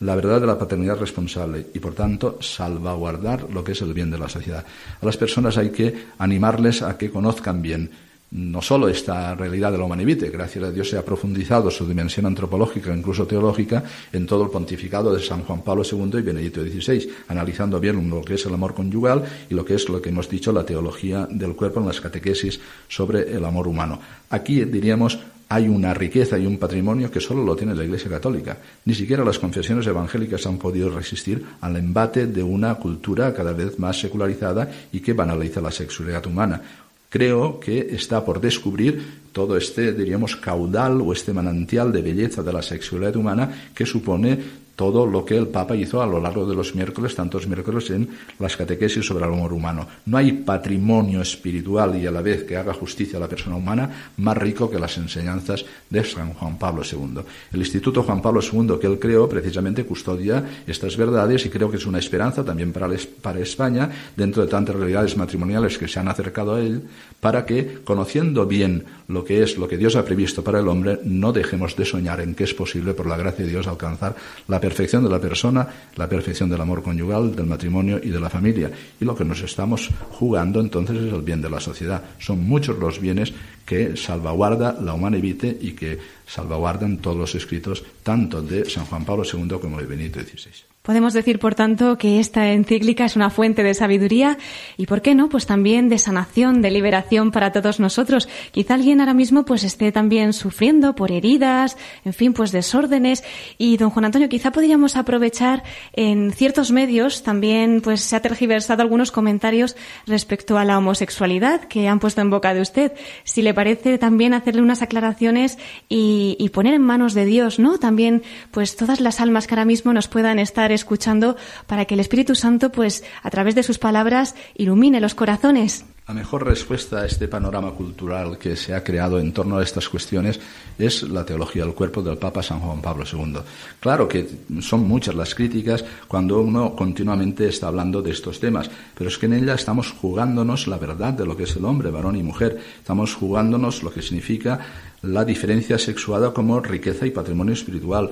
[0.00, 4.10] la verdad de la paternidad responsable y, por tanto, salvaguardar lo que es el bien
[4.10, 4.64] de la sociedad.
[5.00, 7.90] A las personas hay que animarles a que conozcan bien
[8.30, 12.26] no solo esta realidad de la humanivite, gracias a Dios se ha profundizado su dimensión
[12.26, 17.08] antropológica, incluso teológica, en todo el pontificado de San Juan Pablo II y Benedicto XVI,
[17.28, 20.28] analizando bien lo que es el amor conyugal y lo que es lo que hemos
[20.28, 23.98] dicho, la teología del cuerpo en las catequesis sobre el amor humano.
[24.28, 25.18] Aquí diríamos
[25.50, 28.58] hay una riqueza y un patrimonio que solo lo tiene la Iglesia Católica.
[28.84, 33.78] Ni siquiera las confesiones evangélicas han podido resistir al embate de una cultura cada vez
[33.78, 36.60] más secularizada y que banaliza la sexualidad humana
[37.08, 42.52] creo que está por descubrir todo este, diríamos, caudal o este manantial de belleza de
[42.52, 44.38] la sexualidad humana que supone
[44.78, 48.08] todo lo que el Papa hizo a lo largo de los miércoles, tantos miércoles en
[48.38, 49.88] las catequesis sobre el amor humano.
[50.06, 54.12] No hay patrimonio espiritual y a la vez que haga justicia a la persona humana
[54.18, 57.18] más rico que las enseñanzas de San Juan Pablo II.
[57.52, 61.78] El Instituto Juan Pablo II que él creó precisamente custodia estas verdades y creo que
[61.78, 66.54] es una esperanza también para, España, dentro de tantas realidades matrimoniales que se han acercado
[66.54, 66.84] a él,
[67.18, 71.00] para que, conociendo bien lo que es lo que Dios ha previsto para el hombre,
[71.02, 74.14] no dejemos de soñar en que es posible, por la gracia de Dios, alcanzar
[74.46, 78.28] la perfección de la persona, la perfección del amor conyugal, del matrimonio y de la
[78.28, 78.70] familia.
[79.00, 82.02] Y lo que nos estamos jugando entonces es el bien de la sociedad.
[82.18, 83.32] Son muchos los bienes
[83.64, 89.06] que salvaguarda la humana evite y que salvaguardan todos los escritos, tanto de San Juan
[89.06, 90.77] Pablo II como de Benito XVI.
[90.88, 94.38] Podemos decir, por tanto, que esta encíclica es una fuente de sabiduría
[94.78, 95.28] y, ¿por qué no?
[95.28, 98.26] Pues también de sanación, de liberación para todos nosotros.
[98.52, 103.22] Quizá alguien ahora mismo pues esté también sufriendo por heridas, en fin, pues desórdenes.
[103.58, 108.80] Y, don Juan Antonio, quizá podríamos aprovechar en ciertos medios también, pues se ha tergiversado
[108.80, 112.92] algunos comentarios respecto a la homosexualidad que han puesto en boca de usted.
[113.24, 115.58] Si le parece también hacerle unas aclaraciones
[115.90, 117.76] y, y poner en manos de Dios, ¿no?
[117.76, 118.22] También,
[118.52, 121.36] pues todas las almas que ahora mismo nos puedan estar escuchando
[121.66, 125.84] para que el Espíritu Santo, pues, a través de sus palabras, ilumine los corazones.
[126.08, 129.90] La mejor respuesta a este panorama cultural que se ha creado en torno a estas
[129.90, 130.40] cuestiones
[130.78, 133.40] es la teología del cuerpo del Papa San Juan Pablo II.
[133.78, 134.26] Claro que
[134.60, 139.26] son muchas las críticas cuando uno continuamente está hablando de estos temas, pero es que
[139.26, 142.58] en ella estamos jugándonos la verdad de lo que es el hombre, varón y mujer.
[142.78, 144.60] Estamos jugándonos lo que significa
[145.02, 148.10] la diferencia sexuada como riqueza y patrimonio espiritual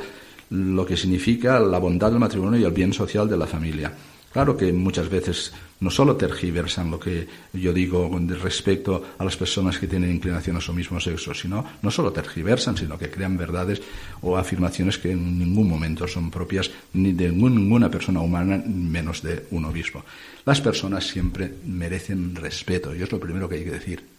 [0.51, 3.93] lo que significa la bondad del matrimonio y el bien social de la familia.
[4.33, 8.11] Claro que muchas veces no solo tergiversan lo que yo digo
[8.43, 12.77] respecto a las personas que tienen inclinación a su mismo sexo, sino no solo tergiversan,
[12.77, 13.81] sino que crean verdades
[14.21, 19.47] o afirmaciones que en ningún momento son propias ni de ninguna persona humana, menos de
[19.53, 20.05] un obispo.
[20.45, 24.16] Las personas siempre merecen respeto y es lo primero que hay que decir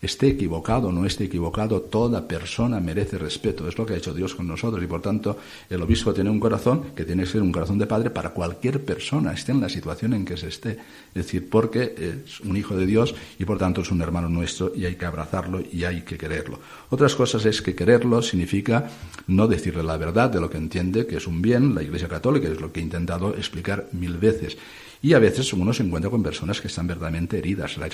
[0.00, 3.66] esté equivocado o no esté equivocado, toda persona merece respeto.
[3.68, 6.40] Es lo que ha hecho Dios con nosotros y por tanto el obispo tiene un
[6.40, 9.68] corazón que tiene que ser un corazón de padre para cualquier persona, esté en la
[9.68, 10.70] situación en que se esté.
[10.70, 11.94] Es decir, porque
[12.26, 15.06] es un hijo de Dios y por tanto es un hermano nuestro y hay que
[15.06, 16.60] abrazarlo y hay que quererlo.
[16.90, 18.90] Otras cosas es que quererlo significa
[19.26, 22.48] no decirle la verdad de lo que entiende que es un bien, la Iglesia Católica
[22.48, 24.56] es lo que he intentado explicar mil veces.
[25.00, 27.76] Y a veces uno se encuentra con personas que están verdaderamente heridas.
[27.78, 27.86] La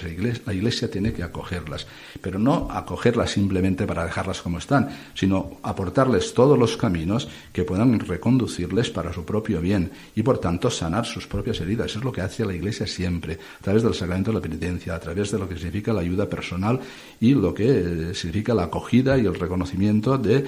[0.55, 1.87] iglesia, tiene que acogerlas,
[2.21, 7.99] pero no acogerlas simplemente para dejarlas como están, sino aportarles todos los caminos que puedan
[8.01, 11.95] reconducirles para su propio bien y por tanto sanar sus propias heridas.
[11.95, 15.01] Es lo que hace la iglesia siempre, a través del sacramento de la penitencia, a
[15.01, 16.81] través de lo que significa la ayuda personal
[17.21, 20.45] y lo que significa la acogida y el reconocimiento de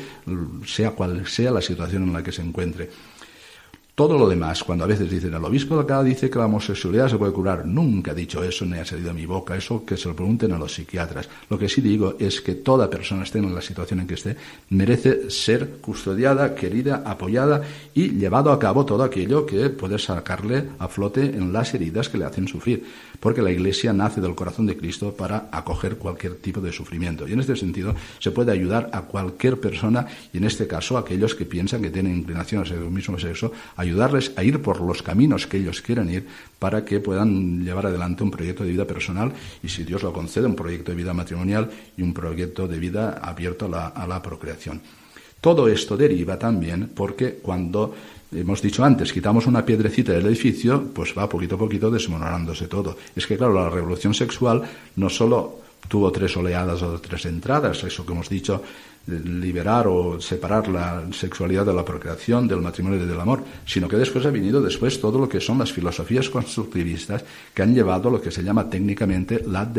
[0.66, 2.90] sea cual sea la situación en la que se encuentre.
[3.96, 7.08] Todo lo demás, cuando a veces dicen, el obispo de acá dice que la homosexualidad
[7.08, 9.96] se puede curar, nunca he dicho eso, ni ha salido de mi boca, eso que
[9.96, 11.30] se lo pregunten a los psiquiatras.
[11.48, 14.36] Lo que sí digo es que toda persona, esté en la situación en que esté,
[14.68, 17.62] merece ser custodiada, querida, apoyada
[17.94, 22.18] y llevado a cabo todo aquello que puede sacarle a flote en las heridas que
[22.18, 22.84] le hacen sufrir.
[23.20, 27.26] Porque la Iglesia nace del corazón de Cristo para acoger cualquier tipo de sufrimiento.
[27.26, 31.00] Y en este sentido se puede ayudar a cualquier persona, y en este caso a
[31.00, 35.46] aquellos que piensan que tienen inclinaciones del mismo sexo, ayudarles a ir por los caminos
[35.46, 36.26] que ellos quieran ir
[36.58, 40.46] para que puedan llevar adelante un proyecto de vida personal y, si Dios lo concede,
[40.46, 44.80] un proyecto de vida matrimonial y un proyecto de vida abierto a la, procreación.
[45.40, 47.94] Todo esto deriva también porque cuando
[48.32, 52.96] hemos dicho antes, quitamos una piedrecita del edificio, pues va poquito a poquito desmoronándose todo.
[53.14, 54.62] Es que, claro, la revolución sexual
[54.96, 58.62] no solo tuvo tres oleadas o tres entradas, eso que hemos dicho,
[59.06, 63.96] liberar o separar la sexualidad de la procreación, del matrimonio y del amor, sino que
[63.96, 68.20] después ha venido después todo lo que son las filosofías constructivistas que han llevado lo
[68.20, 69.70] que se llama técnicamente la,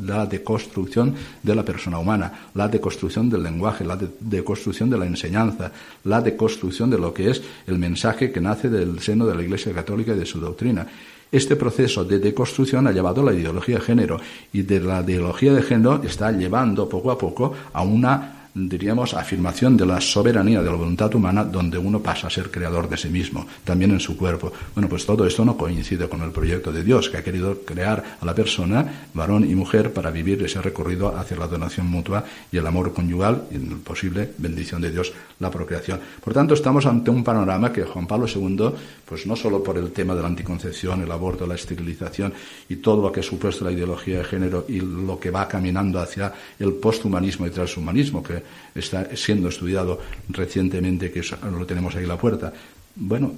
[0.00, 5.72] la deconstrucción de la persona humana, la deconstrucción del lenguaje, la deconstrucción de la enseñanza,
[6.04, 9.72] la deconstrucción de lo que es el mensaje que nace del seno de la Iglesia
[9.72, 10.86] Católica y de su doctrina.
[11.32, 14.20] Este proceso de deconstrucción ha llevado a la ideología de género
[14.52, 19.76] y de la ideología de género está llevando poco a poco a una diríamos, afirmación
[19.76, 23.08] de la soberanía de la voluntad humana donde uno pasa a ser creador de sí
[23.10, 24.50] mismo, también en su cuerpo.
[24.74, 28.16] Bueno, pues todo esto no coincide con el proyecto de Dios, que ha querido crear
[28.18, 32.56] a la persona, varón y mujer, para vivir ese recorrido hacia la donación mutua y
[32.56, 36.00] el amor conyugal y, en posible bendición de Dios, la procreación.
[36.24, 38.70] Por tanto, estamos ante un panorama que Juan Pablo II,
[39.04, 42.32] pues no solo por el tema de la anticoncepción, el aborto, la esterilización
[42.70, 46.00] y todo lo que ha supuesto la ideología de género y lo que va caminando
[46.00, 52.18] hacia el posthumanismo y transhumanismo, que está siendo estudiado recientemente, que lo tenemos ahí la
[52.18, 52.52] puerta.
[52.94, 53.32] Bueno,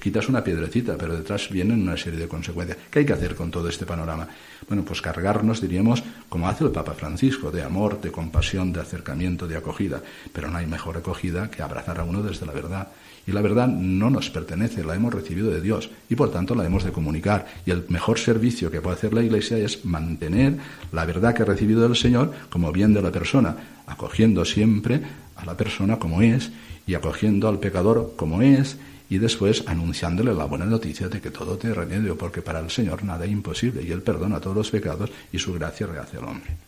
[0.00, 2.78] quitas una piedrecita, pero detrás vienen una serie de consecuencias.
[2.90, 4.28] ¿Qué hay que hacer con todo este panorama?
[4.66, 9.46] Bueno, pues cargarnos, diríamos, como hace el Papa Francisco, de amor, de compasión, de acercamiento,
[9.46, 10.02] de acogida.
[10.32, 12.88] Pero no hay mejor acogida que abrazar a uno desde la verdad.
[13.28, 16.64] Y la verdad no nos pertenece, la hemos recibido de Dios y por tanto la
[16.64, 17.46] hemos de comunicar.
[17.66, 20.56] Y el mejor servicio que puede hacer la Iglesia es mantener
[20.92, 23.54] la verdad que ha recibido del Señor como bien de la persona,
[23.86, 25.02] acogiendo siempre
[25.36, 26.50] a la persona como es
[26.86, 28.78] y acogiendo al pecador como es
[29.10, 33.04] y después anunciándole la buena noticia de que todo tiene remedio, porque para el Señor
[33.04, 36.67] nada es imposible y Él perdona todos los pecados y su gracia rehace al hombre.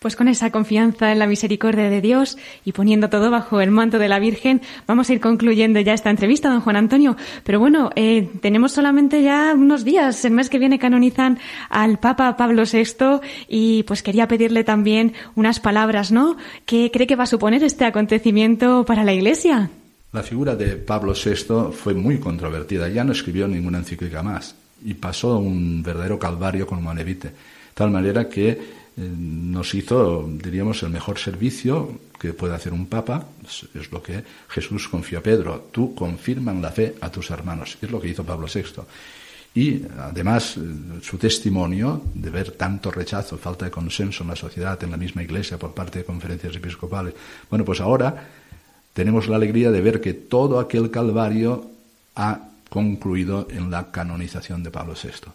[0.00, 3.98] Pues con esa confianza en la misericordia de Dios y poniendo todo bajo el manto
[3.98, 7.18] de la Virgen, vamos a ir concluyendo ya esta entrevista, don Juan Antonio.
[7.44, 10.24] Pero bueno, eh, tenemos solamente ya unos días.
[10.24, 15.60] El mes que viene canonizan al Papa Pablo VI y pues quería pedirle también unas
[15.60, 16.38] palabras, ¿no?
[16.64, 19.68] ¿Qué cree que va a suponer este acontecimiento para la Iglesia?
[20.12, 22.88] La figura de Pablo VI fue muy controvertida.
[22.88, 27.32] Ya no escribió ninguna encíclica más y pasó un verdadero calvario con Manevite.
[27.74, 33.24] Tal manera que nos hizo, diríamos, el mejor servicio que puede hacer un papa,
[33.74, 37.90] es, lo que Jesús confió a Pedro, tú confirman la fe a tus hermanos, es
[37.90, 38.82] lo que hizo Pablo VI.
[39.52, 40.60] Y además eh,
[41.02, 45.22] su testimonio de ver tanto rechazo, falta de consenso en la sociedad, en la misma
[45.22, 47.14] iglesia por parte de conferencias episcopales.
[47.48, 48.28] Bueno, pues ahora
[48.92, 51.70] tenemos la alegría de ver que todo aquel calvario
[52.14, 55.32] ha concluido en la canonización de Pablo VI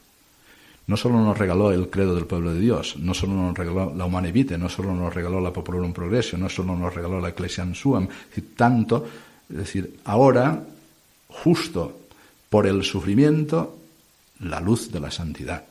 [0.87, 4.05] no solo nos regaló el credo del pueblo de Dios, no solo nos regaló la
[4.05, 7.73] Humane Vitae, no solo nos regaló la Popularum Progressio, no solo nos regaló la Ecclesiam
[7.73, 8.07] Suam,
[8.55, 9.05] tanto,
[9.49, 10.63] es decir, ahora,
[11.27, 12.01] justo
[12.49, 13.77] por el sufrimiento,
[14.41, 15.63] la luz de la santidad,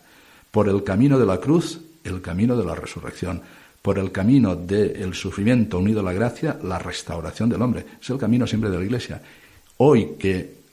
[0.50, 3.40] por el camino de la cruz, el camino de la resurrección,
[3.80, 7.84] por el camino del sufrimiento unido a la gracia, la restauración del hombre.
[8.00, 9.20] Es el camino siempre de la Iglesia.
[9.76, 10.63] Hoy que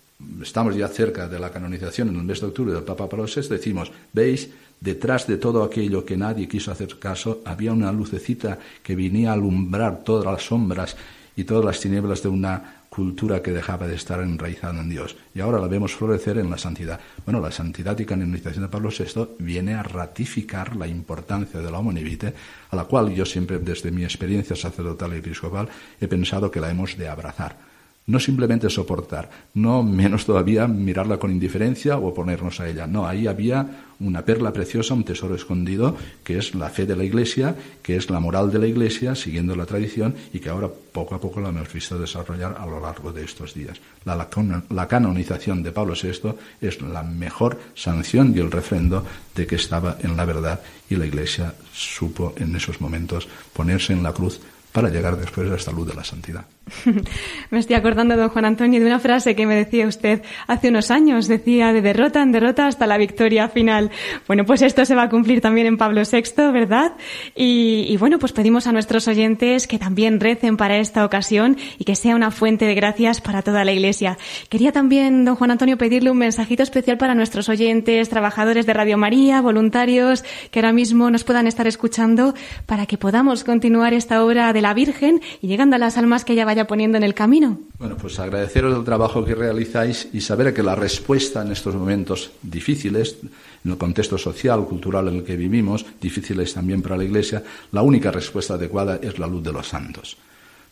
[0.41, 3.47] estamos ya cerca de la canonización en el mes de octubre del Papa Pablo VI,
[3.49, 8.95] decimos, veis, detrás de todo aquello que nadie quiso hacer caso, había una lucecita que
[8.95, 10.95] venía a alumbrar todas las sombras
[11.35, 15.15] y todas las tinieblas de una cultura que dejaba de estar enraizada en Dios.
[15.33, 16.99] Y ahora la vemos florecer en la santidad.
[17.25, 21.79] Bueno, la santidad y canonización de Pablo VI viene a ratificar la importancia de la
[21.79, 22.33] humanidad,
[22.69, 25.69] a la cual yo siempre, desde mi experiencia sacerdotal y episcopal,
[26.01, 27.70] he pensado que la hemos de abrazar
[28.07, 32.87] no simplemente soportar, no menos todavía mirarla con indiferencia o oponernos a ella.
[32.87, 37.03] No, ahí había una perla preciosa, un tesoro escondido, que es la fe de la
[37.03, 41.13] Iglesia, que es la moral de la Iglesia, siguiendo la tradición, y que ahora poco
[41.13, 43.79] a poco la hemos visto desarrollar a lo largo de estos días.
[44.03, 49.97] La, canonización de Pablo VI es la mejor sanción y el refrendo de que estaba
[50.01, 54.89] en la verdad y la Iglesia supo en esos momentos ponerse en la cruz para
[54.89, 56.45] llegar después a esta luz de la santidad.
[57.49, 60.91] me estoy acordando, don Juan Antonio, de una frase que me decía usted hace unos
[60.91, 61.27] años.
[61.27, 63.91] Decía, de derrota en derrota hasta la victoria final.
[64.27, 66.93] Bueno, pues esto se va a cumplir también en Pablo VI, ¿verdad?
[67.35, 71.95] Y, bueno, pues pedimos a nuestros oyentes que también recen para esta ocasión y que
[71.95, 74.17] sea una fuente de gracias para toda la Iglesia.
[74.49, 78.97] Quería también, don Juan Antonio, pedirle un mensajito especial para nuestros oyentes, trabajadores de Radio
[78.97, 82.33] María, voluntarios que ahora mismo nos puedan estar escuchando
[82.65, 86.33] para que podamos continuar esta obra de la Virgen y llegando a las almas que
[86.33, 87.57] ella vaya poniendo en el camino.
[87.79, 92.31] Bueno, pues agradeceros el trabajo que realizáis y saber que la respuesta en estos momentos
[92.41, 93.15] difíciles,
[93.63, 97.83] en el contexto social, cultural en el que vivimos, difíciles también para la Iglesia, la
[97.83, 100.17] única respuesta adecuada es la luz de los santos.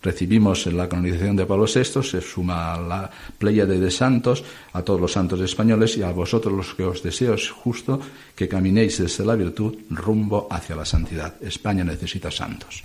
[0.01, 4.99] Recibimos en la canonización de Pablo VI, se suma la pléyade de santos, a todos
[4.99, 8.01] los santos españoles y a vosotros los que os deseo es justo
[8.35, 11.35] que caminéis desde la virtud rumbo hacia la santidad.
[11.41, 12.83] España necesita santos.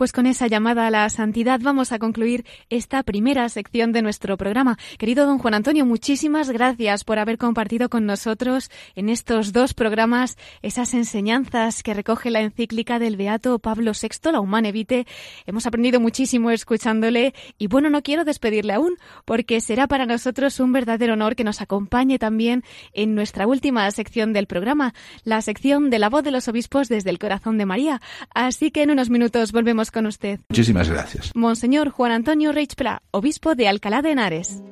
[0.00, 4.38] Pues con esa llamada a la santidad vamos a concluir esta primera sección de nuestro
[4.38, 4.78] programa.
[4.96, 10.38] Querido don Juan Antonio, muchísimas gracias por haber compartido con nosotros en estos dos programas
[10.62, 15.06] esas enseñanzas que recoge la encíclica del Beato Pablo VI, la Humane Vitae.
[15.44, 20.72] Hemos aprendido muchísimo escuchándole y bueno, no quiero despedirle aún porque será para nosotros un
[20.72, 25.98] verdadero honor que nos acompañe también en nuestra última sección del programa, la sección de
[25.98, 28.00] la voz de los obispos desde el corazón de María.
[28.34, 30.40] Así que en unos minutos volvemos con usted.
[30.48, 31.30] Muchísimas gracias.
[31.34, 34.62] Monseñor Juan Antonio Reich Pla, obispo de Alcalá de Henares.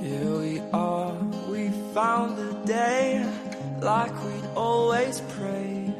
[0.00, 1.14] Here we are,
[1.50, 3.24] we found the day
[3.80, 5.94] like we'd always prayed.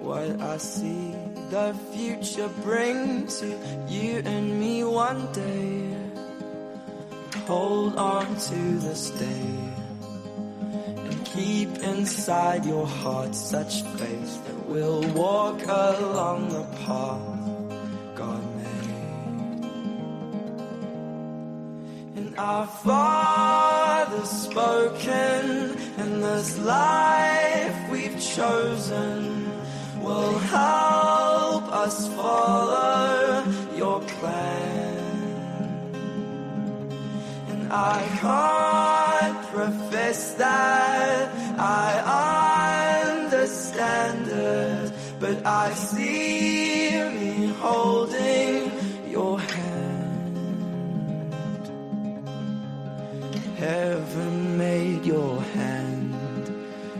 [0.00, 1.14] What I see
[1.50, 3.46] the future bring to
[3.88, 5.96] you and me one day.
[7.46, 9.71] Hold on to this day
[11.34, 17.38] keep inside your heart such faith that we'll walk along the path
[18.14, 19.64] God made.
[22.16, 29.48] And our Father's spoken, and this life we've chosen
[30.02, 34.81] will help us follow your plan.
[37.74, 48.70] I can't profess that I understand it, but I see me holding
[49.10, 50.52] your hand.
[53.56, 56.14] Heaven made your hand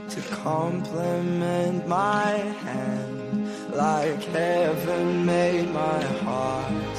[0.09, 2.31] to complement my
[2.65, 6.92] hand, like heaven made my heart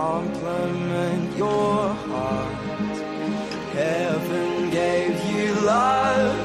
[0.00, 2.96] to complement your heart.
[3.74, 6.36] Heaven gave you love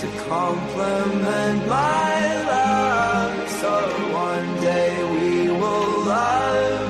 [0.00, 3.48] to complement my love.
[3.62, 3.72] So
[4.12, 6.88] one day we will love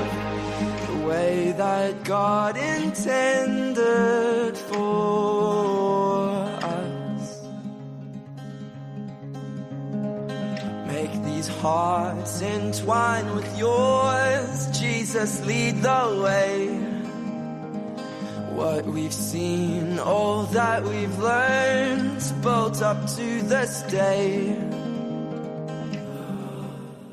[0.87, 6.35] the way that God intended for
[6.77, 7.25] us.
[10.87, 14.58] Make these hearts entwine with yours.
[15.09, 16.69] Jesus, lead the way.
[18.53, 24.55] What we've seen, all that we've learned, built up to this day.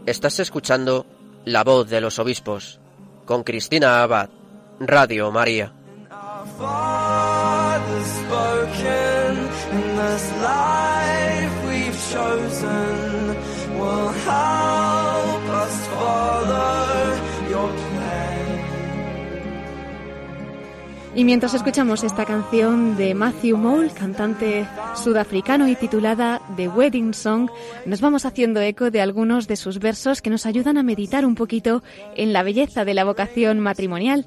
[0.04, 1.06] Estás escuchando
[1.46, 2.80] La voz de los obispos
[3.24, 4.28] con Cristina Abad,
[4.78, 5.72] Radio María.
[12.12, 12.95] Chosen
[21.16, 27.48] Y mientras escuchamos esta canción de Matthew Mole, cantante sudafricano y titulada The Wedding Song,
[27.86, 31.34] nos vamos haciendo eco de algunos de sus versos que nos ayudan a meditar un
[31.34, 31.82] poquito
[32.16, 34.26] en la belleza de la vocación matrimonial.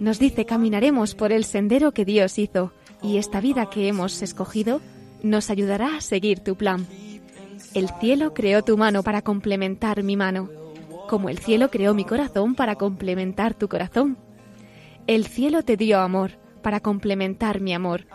[0.00, 2.72] Nos dice, caminaremos por el sendero que Dios hizo
[3.02, 4.80] y esta vida que hemos escogido
[5.22, 6.86] nos ayudará a seguir tu plan.
[7.74, 10.48] El cielo creó tu mano para complementar mi mano,
[11.06, 14.23] como el cielo creó mi corazón para complementar tu corazón.
[15.06, 18.06] El cielo te dio amor para complementar mi amor.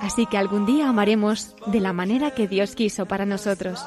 [0.00, 3.82] Así que algún día amaremos de la manera que Dios quiso para nosotros.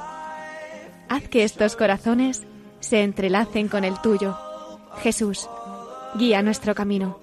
[1.10, 2.47] Haz que estos corazones
[2.80, 4.36] se entrelacen con el tuyo.
[5.04, 5.47] Jesús,
[6.16, 7.20] guía nuestro camino.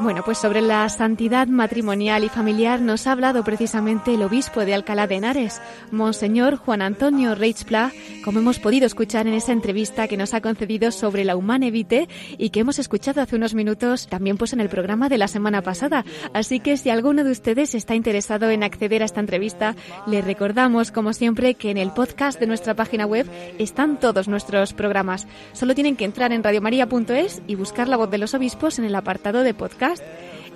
[0.00, 4.74] Bueno, pues sobre la santidad matrimonial y familiar nos ha hablado precisamente el obispo de
[4.74, 7.92] Alcalá de Henares, Monseñor Juan Antonio Reichpla,
[8.24, 12.08] como hemos podido escuchar en esa entrevista que nos ha concedido sobre la Humane Vitae
[12.36, 15.62] y que hemos escuchado hace unos minutos también pues en el programa de la semana
[15.62, 16.04] pasada.
[16.32, 20.90] Así que si alguno de ustedes está interesado en acceder a esta entrevista, le recordamos
[20.90, 25.26] como siempre que en el podcast de nuestra página web están todos nuestros programas.
[25.52, 28.94] Solo tienen que entrar en radiomaria.es y buscar la voz de los obispos en el
[28.94, 30.02] apartado de podcast.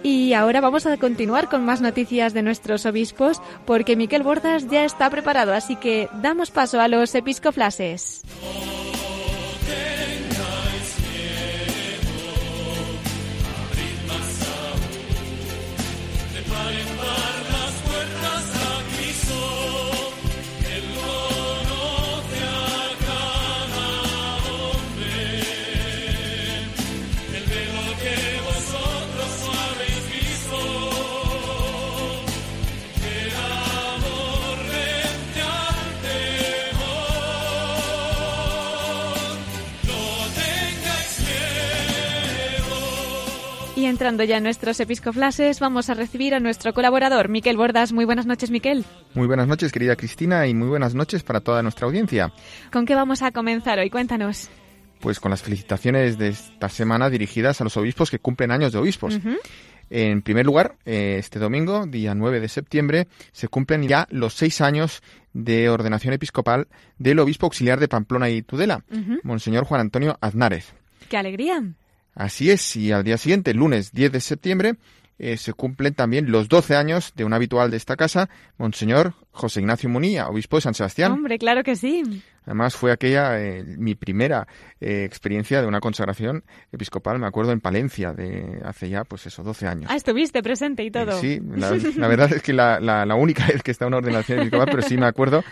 [0.02, 4.84] Y ahora vamos a continuar con más noticias de nuestros obispos porque Miquel Bordas ya
[4.84, 8.22] está preparado, así que damos paso a los episcoflases.
[43.82, 47.92] Y entrando ya en nuestros episcoflases, vamos a recibir a nuestro colaborador, Miquel Bordas.
[47.92, 48.84] Muy buenas noches, Miquel.
[49.12, 52.32] Muy buenas noches, querida Cristina, y muy buenas noches para toda nuestra audiencia.
[52.70, 53.90] ¿Con qué vamos a comenzar hoy?
[53.90, 54.50] Cuéntanos.
[55.00, 58.78] Pues con las felicitaciones de esta semana dirigidas a los obispos que cumplen años de
[58.78, 59.18] obispos.
[59.90, 64.60] En primer lugar, eh, este domingo, día 9 de septiembre, se cumplen ya los seis
[64.60, 65.02] años
[65.32, 66.68] de ordenación episcopal
[66.98, 68.84] del obispo auxiliar de Pamplona y Tudela.
[69.24, 70.72] Monseñor Juan Antonio Aznárez.
[71.08, 71.74] ¡Qué alegría!
[72.14, 74.74] Así es, y al día siguiente, lunes 10 de septiembre,
[75.18, 79.60] eh, se cumplen también los 12 años de un habitual de esta casa, Monseñor José
[79.60, 81.12] Ignacio Munilla, obispo de San Sebastián.
[81.12, 82.22] Hombre, claro que sí.
[82.44, 84.48] Además fue aquella eh, mi primera
[84.80, 86.42] eh, experiencia de una consagración
[86.72, 89.90] episcopal, me acuerdo en Palencia, de hace ya, pues eso, 12 años.
[89.92, 91.12] Ah, estuviste presente y todo.
[91.20, 94.82] sí, la, verdad es que la, la, única vez que está una ordenación episcopal, pero
[94.82, 95.44] sí me acuerdo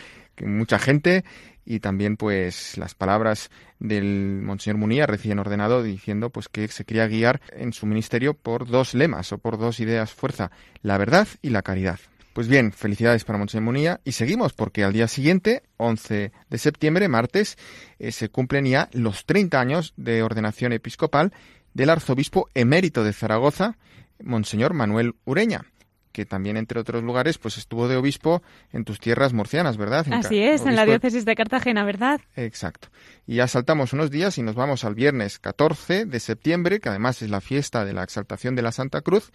[0.47, 1.25] mucha gente
[1.65, 7.07] y también pues las palabras del Monseñor Munía recién ordenado diciendo pues que se quería
[7.07, 10.51] guiar en su ministerio por dos lemas o por dos ideas fuerza,
[10.83, 12.01] la verdad y la caridad.
[12.33, 17.09] Pues bien, felicidades para Monseñor Munía y seguimos porque al día siguiente, 11 de septiembre,
[17.09, 17.59] martes,
[17.99, 21.33] eh, se cumplen ya los 30 años de ordenación episcopal
[21.75, 23.77] del arzobispo emérito de Zaragoza,
[24.23, 25.65] Monseñor Manuel Ureña
[26.13, 28.43] que también, entre otros lugares, pues estuvo de obispo
[28.73, 30.07] en tus tierras murcianas, ¿verdad?
[30.13, 32.21] Así es, en la diócesis de Cartagena, ¿verdad?
[32.37, 32.89] Exacto.
[33.27, 37.23] Y ya saltamos unos días y nos vamos al viernes 14 de septiembre, que además
[37.23, 39.33] es la fiesta de la exaltación de la Santa Cruz,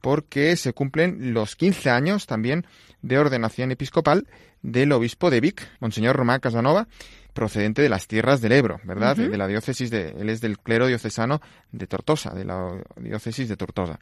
[0.00, 2.66] porque se cumplen los 15 años también
[3.02, 4.26] de ordenación episcopal
[4.62, 6.88] del obispo de Vic, Monseñor Román Casanova,
[7.32, 9.16] procedente de las tierras del Ebro, ¿verdad?
[9.16, 11.40] De la diócesis de, él es del clero diocesano
[11.70, 14.00] de Tortosa, de la diócesis de Tortosa.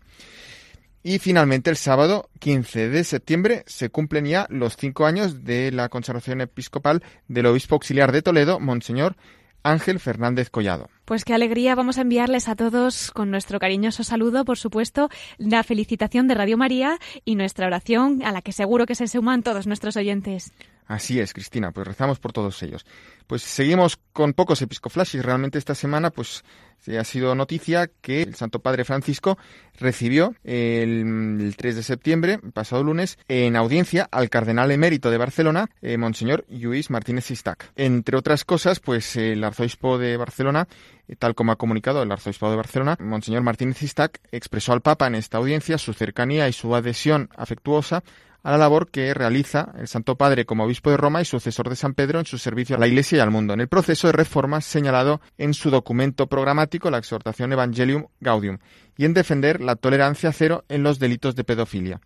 [1.07, 5.91] Y finalmente el sábado 15 de septiembre se cumplen ya los cinco años de la
[5.91, 9.15] consagración episcopal del obispo auxiliar de Toledo, Monseñor
[9.63, 10.89] Ángel Fernández Collado.
[11.05, 15.63] Pues qué alegría, vamos a enviarles a todos con nuestro cariñoso saludo, por supuesto, la
[15.63, 19.67] felicitación de Radio María y nuestra oración a la que seguro que se suman todos
[19.67, 20.55] nuestros oyentes.
[20.87, 22.85] Así es, Cristina, pues rezamos por todos ellos.
[23.27, 25.25] Pues seguimos con pocos episcoflashes.
[25.25, 26.45] Realmente esta semana, pues
[26.99, 29.39] ha sido noticia que el Santo Padre Francisco
[29.79, 35.97] recibió el, 3 de septiembre, pasado lunes, en audiencia al cardenal emérito de Barcelona, eh,
[35.97, 37.73] Monseñor Luis Martínez Sistac.
[37.77, 40.69] Entre otras cosas, pues el arzobispo de Barcelona,
[41.09, 45.07] eh, tal como ha comunicado el arzobispo de Barcelona, Monseñor Martínez Sistac expresó al Papa
[45.07, 48.05] en esta audiencia su cercanía y su adhesión afectuosa
[48.45, 51.77] a la labor que realiza el Santo Padre como obispo de Roma y sucesor de
[51.77, 54.13] San Pedro en su servicio a la Iglesia y al mundo, en el proceso de
[54.13, 58.59] reforma señalado en su documento programático, la exhortación Evangelium Gaudium,
[58.99, 62.01] y en defender la tolerancia cero en los delitos de pedofilia.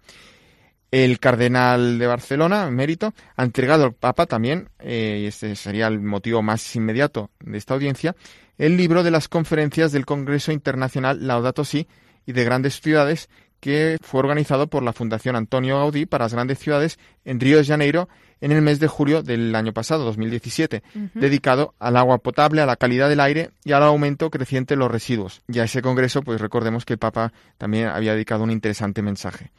[0.92, 6.00] El cardenal de Barcelona, mérito, ha entregado al Papa también, eh, y este sería el
[6.00, 8.14] motivo más inmediato de esta audiencia,
[8.58, 11.88] el libro de las conferencias del Congreso Internacional Laudato Si
[12.26, 13.28] y de grandes ciudades
[13.60, 17.64] que fue organizado por la Fundación Antonio Gaudí para las grandes ciudades en Río de
[17.64, 18.08] Janeiro
[18.40, 20.82] en el mes de julio del año pasado, 2017,
[21.14, 24.90] dedicado al agua potable, a la calidad del aire y al aumento creciente de los
[24.90, 25.42] residuos.
[25.48, 29.50] Y a ese congreso, pues recordemos que el Papa también había dedicado un interesante mensaje.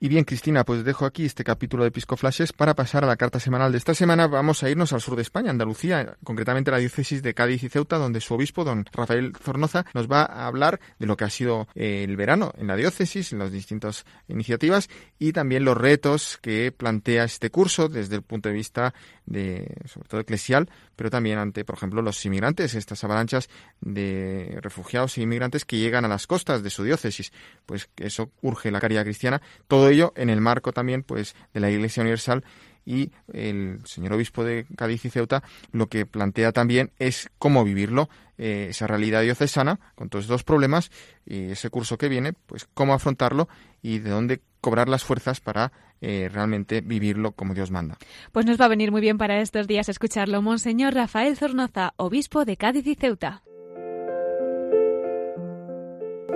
[0.00, 3.16] Y bien, Cristina, pues dejo aquí este capítulo de Pisco Flashes para pasar a la
[3.16, 4.28] carta semanal de esta semana.
[4.28, 7.68] Vamos a irnos al sur de España, Andalucía, concretamente a la diócesis de Cádiz y
[7.68, 11.30] Ceuta, donde su obispo, don Rafael Zornoza, nos va a hablar de lo que ha
[11.30, 14.88] sido el verano en la diócesis, en las distintas iniciativas
[15.18, 18.94] y también los retos que plantea este curso desde el punto de vista
[19.26, 23.48] de, sobre todo eclesial, pero también ante, por ejemplo, los inmigrantes, estas avalanchas
[23.80, 27.32] de refugiados e inmigrantes que llegan a las costas de su diócesis.
[27.66, 29.42] Pues eso urge la caridad cristiana.
[29.88, 32.44] Todo ello en el marco también pues de la Iglesia Universal
[32.84, 38.10] y el señor obispo de Cádiz y Ceuta lo que plantea también es cómo vivirlo,
[38.36, 40.90] eh, esa realidad diocesana con todos estos problemas
[41.24, 43.48] y ese curso que viene, pues cómo afrontarlo
[43.80, 45.72] y de dónde cobrar las fuerzas para
[46.02, 47.96] eh, realmente vivirlo como Dios manda.
[48.32, 50.42] Pues nos va a venir muy bien para estos días escucharlo.
[50.42, 53.42] Monseñor Rafael Zornoza, obispo de Cádiz y Ceuta.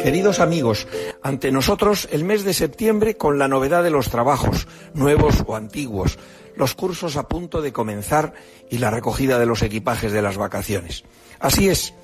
[0.02, 0.88] Queridos amigos,
[1.22, 6.18] ante nosotros el mes de septiembre con la novedad de los trabajos, nuevos o antiguos,
[6.56, 8.34] los cursos a punto de comenzar
[8.68, 11.04] y la recogida de los equipajes de las vacaciones.
[11.38, 11.94] Así es,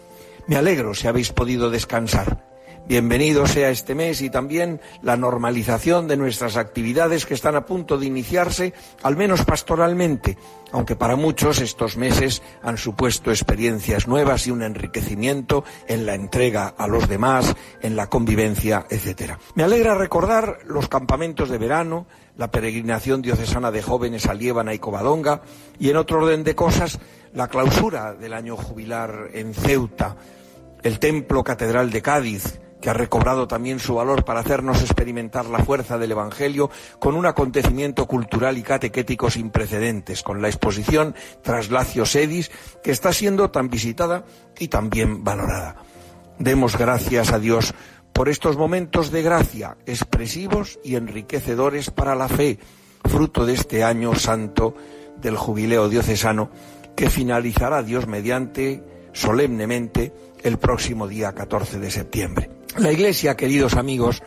[0.47, 2.48] me alegro si habéis podido descansar.
[2.89, 7.99] Bienvenido sea este mes y también la normalización de nuestras actividades que están a punto
[7.99, 8.73] de iniciarse,
[9.03, 10.39] al menos pastoralmente,
[10.73, 16.69] aunque para muchos estos meses han supuesto experiencias nuevas y un enriquecimiento en la entrega
[16.79, 19.35] a los demás, en la convivencia, etc.
[19.55, 22.07] Me alegra recordar los campamentos de verano,
[22.39, 25.43] la peregrinación diocesana de jóvenes a Liébana y Covadonga
[25.79, 26.99] y, en otro orden de cosas,
[27.35, 30.17] la clausura del año jubilar en Ceuta,
[30.83, 35.65] el templo catedral de Cádiz, que ha recobrado también su valor para hacernos experimentar la
[35.65, 42.07] fuerza del Evangelio con un acontecimiento cultural y catequético sin precedentes, con la exposición Traslacio
[42.07, 42.51] Sedis,
[42.83, 44.25] que está siendo tan visitada
[44.59, 45.77] y tan bien valorada.
[46.39, 47.75] Demos gracias a Dios
[48.13, 52.59] por estos momentos de gracia expresivos y enriquecedores para la fe,
[53.05, 54.75] fruto de este año santo
[55.21, 56.51] del jubileo diocesano,
[56.97, 60.13] que finalizará Dios mediante solemnemente
[60.43, 62.58] el próximo día 14 de septiembre.
[62.77, 64.23] La Iglesia, queridos amigos,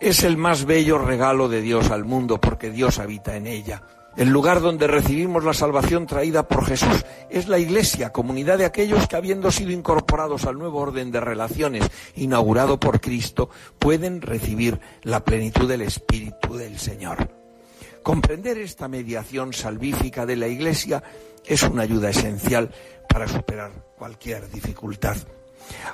[0.00, 3.82] es el más bello regalo de Dios al mundo porque Dios habita en ella.
[4.16, 9.06] El lugar donde recibimos la salvación traída por Jesús es la Iglesia, comunidad de aquellos
[9.06, 15.24] que, habiendo sido incorporados al nuevo orden de relaciones inaugurado por Cristo, pueden recibir la
[15.24, 17.30] plenitud del Espíritu del Señor.
[18.02, 21.02] Comprender esta mediación salvífica de la Iglesia
[21.46, 22.70] es una ayuda esencial
[23.08, 25.16] para superar cualquier dificultad.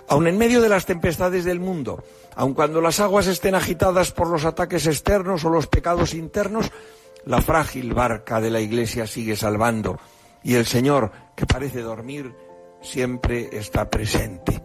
[0.09, 2.03] Aun en medio de las tempestades del mundo,
[2.35, 6.70] aun cuando las aguas estén agitadas por los ataques externos o los pecados internos,
[7.24, 9.99] la frágil barca de la Iglesia sigue salvando
[10.43, 12.33] y el Señor, que parece dormir,
[12.81, 14.62] siempre está presente.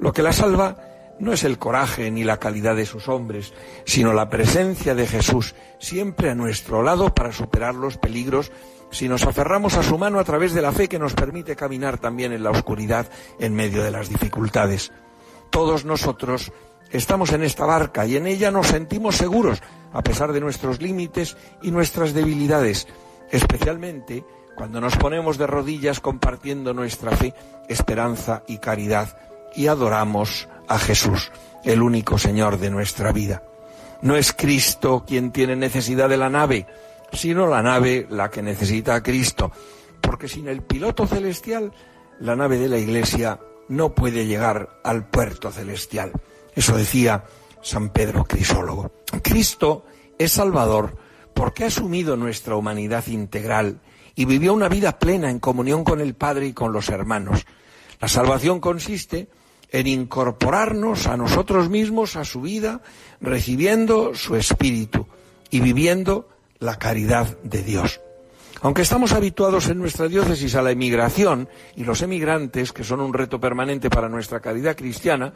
[0.00, 0.76] Lo que la salva
[1.20, 5.54] no es el coraje ni la calidad de sus hombres, sino la presencia de Jesús
[5.78, 8.50] siempre a nuestro lado para superar los peligros
[8.92, 11.98] si nos aferramos a su mano a través de la fe que nos permite caminar
[11.98, 13.08] también en la oscuridad
[13.40, 14.92] en medio de las dificultades.
[15.50, 16.52] Todos nosotros
[16.92, 19.62] Estamos en esta barca y en ella nos sentimos seguros,
[19.94, 22.86] a pesar de nuestros límites y nuestras debilidades,
[23.30, 27.32] especialmente cuando nos ponemos de rodillas compartiendo nuestra fe,
[27.66, 29.16] esperanza y caridad
[29.56, 31.32] y adoramos a Jesús,
[31.64, 33.42] el único Señor de nuestra vida.
[34.02, 36.66] No es Cristo quien tiene necesidad de la nave,
[37.12, 39.52] sino la nave la que necesita a Cristo,
[40.00, 41.72] porque sin el piloto celestial,
[42.20, 46.12] la nave de la Iglesia no puede llegar al puerto celestial.
[46.54, 47.24] Eso decía
[47.62, 48.92] San Pedro Crisólogo.
[49.22, 49.86] Cristo
[50.18, 50.96] es Salvador
[51.34, 53.80] porque ha asumido nuestra humanidad integral
[54.14, 57.46] y vivió una vida plena en comunión con el Padre y con los hermanos.
[58.00, 59.28] La salvación consiste
[59.70, 62.82] en incorporarnos a nosotros mismos, a su vida,
[63.20, 65.06] recibiendo su espíritu
[65.50, 66.28] y viviendo
[66.62, 68.00] la caridad de Dios.
[68.60, 73.12] Aunque estamos habituados en nuestra diócesis a la emigración y los emigrantes, que son un
[73.12, 75.32] reto permanente para nuestra caridad cristiana,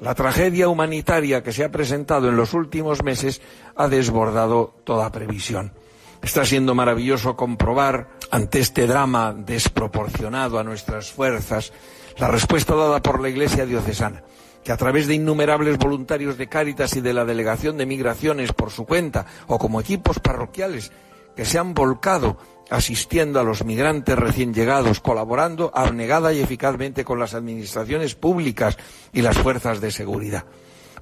[0.00, 3.42] la tragedia humanitaria que se ha presentado en los últimos meses
[3.76, 5.74] ha desbordado toda previsión.
[6.22, 11.72] Está siendo maravilloso comprobar, ante este drama desproporcionado a nuestras fuerzas,
[12.16, 14.22] la respuesta dada por la Iglesia diocesana,
[14.64, 18.70] que a través de innumerables voluntarios de Cáritas y de la Delegación de Migraciones por
[18.70, 20.92] su cuenta, o como equipos parroquiales
[21.36, 22.38] que se han volcado
[22.70, 28.78] asistiendo a los migrantes recién llegados, colaborando abnegada y eficazmente con las administraciones públicas
[29.12, 30.44] y las fuerzas de seguridad.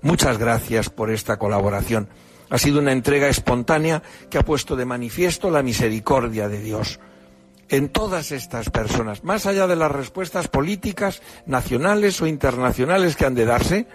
[0.03, 2.09] Muchas gracias por esta colaboración.
[2.49, 6.99] Ha sido una entrega espontánea que ha puesto de manifiesto la misericordia de Dios
[7.71, 13.35] en todas estas personas, más allá de las respuestas políticas nacionales o internacionales que han
[13.35, 13.87] de darse,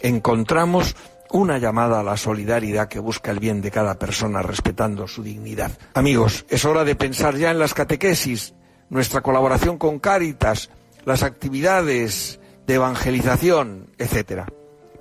[0.00, 0.94] encontramos
[1.30, 5.72] una llamada a la solidaridad que busca el bien de cada persona respetando su dignidad.
[5.94, 8.54] Amigos, es hora de pensar ya en las catequesis,
[8.90, 10.68] nuestra colaboración con Cáritas,
[11.06, 14.46] las actividades de evangelización, etcétera.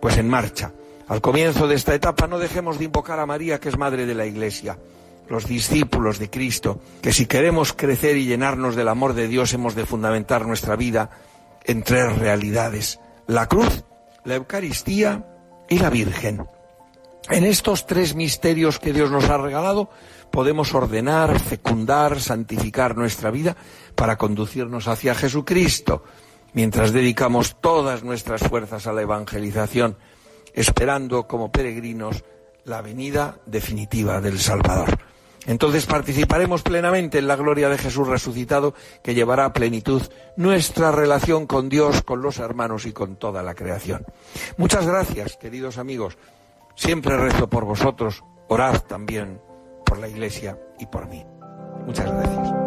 [0.01, 0.71] Pues en marcha.
[1.09, 4.15] Al comienzo de esta etapa no dejemos de invocar a María, que es madre de
[4.15, 4.77] la Iglesia,
[5.31, 9.75] los discípulos de Cristo, que si queremos crecer y llenarnos del amor de Dios hemos
[9.75, 11.09] de fundamentar nuestra vida
[11.63, 13.83] en tres realidades, la cruz,
[14.25, 15.25] la Eucaristía
[15.69, 16.45] y la Virgen.
[17.29, 19.89] En estos tres misterios que Dios nos ha regalado
[20.31, 23.55] podemos ordenar, fecundar, santificar nuestra vida
[23.95, 26.03] para conducirnos hacia Jesucristo,
[26.53, 29.97] mientras dedicamos todas nuestras fuerzas a la evangelización,
[30.53, 32.23] esperando como peregrinos
[32.65, 34.99] la venida definitiva del Salvador.
[35.47, 38.73] Entonces participaremos plenamente en la gloria de Jesús resucitado
[39.03, 40.01] que llevará a plenitud
[40.35, 44.05] nuestra relación con Dios, con los hermanos y con toda la creación.
[44.57, 46.17] Muchas gracias, queridos amigos.
[46.75, 48.23] Siempre rezo por vosotros.
[48.47, 49.41] Orad también
[49.85, 51.25] por la Iglesia y por mí.
[51.85, 52.60] Muchas gracias.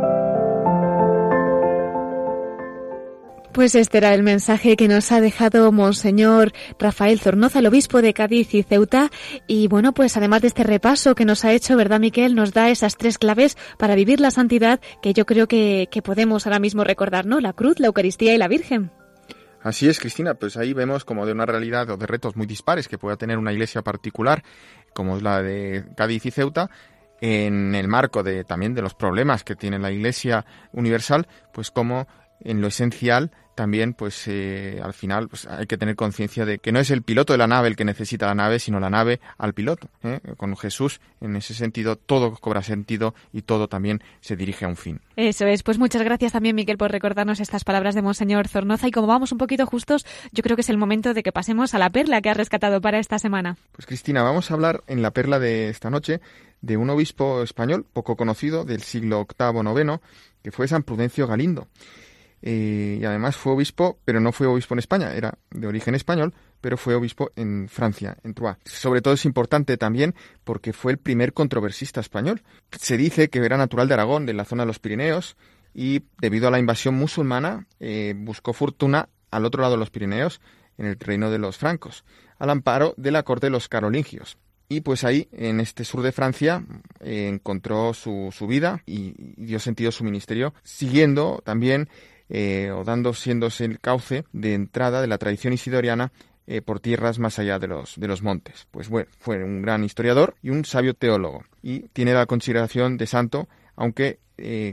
[3.55, 8.13] Pues este era el mensaje que nos ha dejado Monseñor Rafael Zornoza, el obispo de
[8.13, 9.13] Cádiz y Ceuta.
[9.47, 12.35] Y bueno, pues además de este repaso que nos ha hecho, ¿verdad, Miquel?
[12.35, 16.49] Nos da esas tres claves para vivir la santidad que yo creo que, que podemos
[16.49, 17.39] ahora mismo recordar, ¿no?
[17.39, 18.91] La cruz, la Eucaristía y la Virgen.
[19.63, 22.89] Así es, Cristina, pues ahí vemos como de una realidad o de retos muy dispares
[22.89, 24.43] que pueda tener una iglesia particular,
[24.95, 26.71] como es la de Cádiz y Ceuta,
[27.21, 32.07] en el marco de también de los problemas que tiene la Iglesia universal, pues como
[32.41, 36.73] en lo esencial también pues eh, al final pues hay que tener conciencia de que
[36.73, 39.21] no es el piloto de la nave el que necesita la nave sino la nave
[39.39, 40.21] al piloto ¿eh?
[40.37, 44.77] con Jesús en ese sentido todo cobra sentido y todo también se dirige a un
[44.77, 45.01] fin.
[45.17, 45.63] Eso es.
[45.63, 48.89] Pues muchas gracias también Miquel por recordarnos estas palabras de monseñor Zornoza.
[48.89, 51.75] Y como vamos un poquito justos yo creo que es el momento de que pasemos
[51.75, 53.57] a la perla que has rescatado para esta semana.
[53.73, 56.21] Pues Cristina vamos a hablar en la perla de esta noche
[56.61, 60.01] de un obispo español poco conocido del siglo VIII noveno
[60.43, 61.69] que fue San Prudencio Galindo
[62.47, 66.35] eh, y además fue obispo, pero no fue obispo en España, era de origen español,
[66.61, 68.59] pero fue obispo en Francia, en Troyes.
[68.67, 70.15] Sobre todo es importante también
[70.45, 72.43] porque fue el primer controversista español.
[72.79, 75.39] Se dice que era natural de Aragón, de la zona de los Pirineos,
[75.73, 80.43] y debido a la invasión musulmana eh, buscó fortuna al otro lado de los Pirineos,
[80.77, 82.05] en el reino de los francos,
[82.39, 84.37] al amparo de la corte de los carolingios.
[84.69, 86.63] Y pues ahí, en este sur de Francia,
[87.01, 91.89] eh, encontró su, su vida y, dio sentido a su ministerio, siguiendo también
[92.37, 96.11] eh, o dando siéndose el cauce de entrada de la tradición isidoriana
[96.49, 98.67] eh, por tierras más allá de los, de los montes.
[98.73, 101.45] Pues bueno, fue un gran historiador y un sabio teólogo.
[101.63, 104.19] Y tiene la consideración de santo, aunque,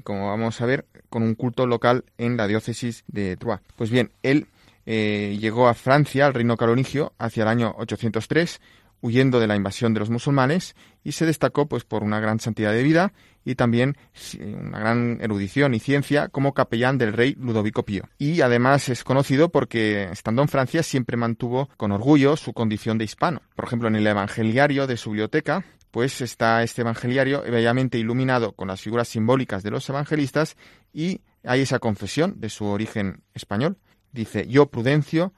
[0.04, 3.62] como vamos a ver, con un culto local en la diócesis de Troyes.
[3.76, 4.48] Pues bien, él
[4.86, 8.60] llegó a Francia, al reino carolingio, hacia el año 803,
[9.02, 12.72] huyendo de la invasión de los musulmanes y se destacó pues por una gran santidad
[12.72, 13.98] de vida y también
[14.40, 18.04] una gran erudición y ciencia como capellán del rey Ludovico Pío.
[18.18, 23.06] Y además es conocido porque estando en Francia siempre mantuvo con orgullo su condición de
[23.06, 23.42] hispano.
[23.56, 28.70] Por ejemplo, en el evangeliario de su biblioteca pues está este evangeliario bellamente iluminado con
[28.70, 30.56] las figuras simbólicas de los evangelistas
[30.94, 33.78] y hay esa confesión de su origen español.
[34.14, 35.34] Dice, yo Prudencio,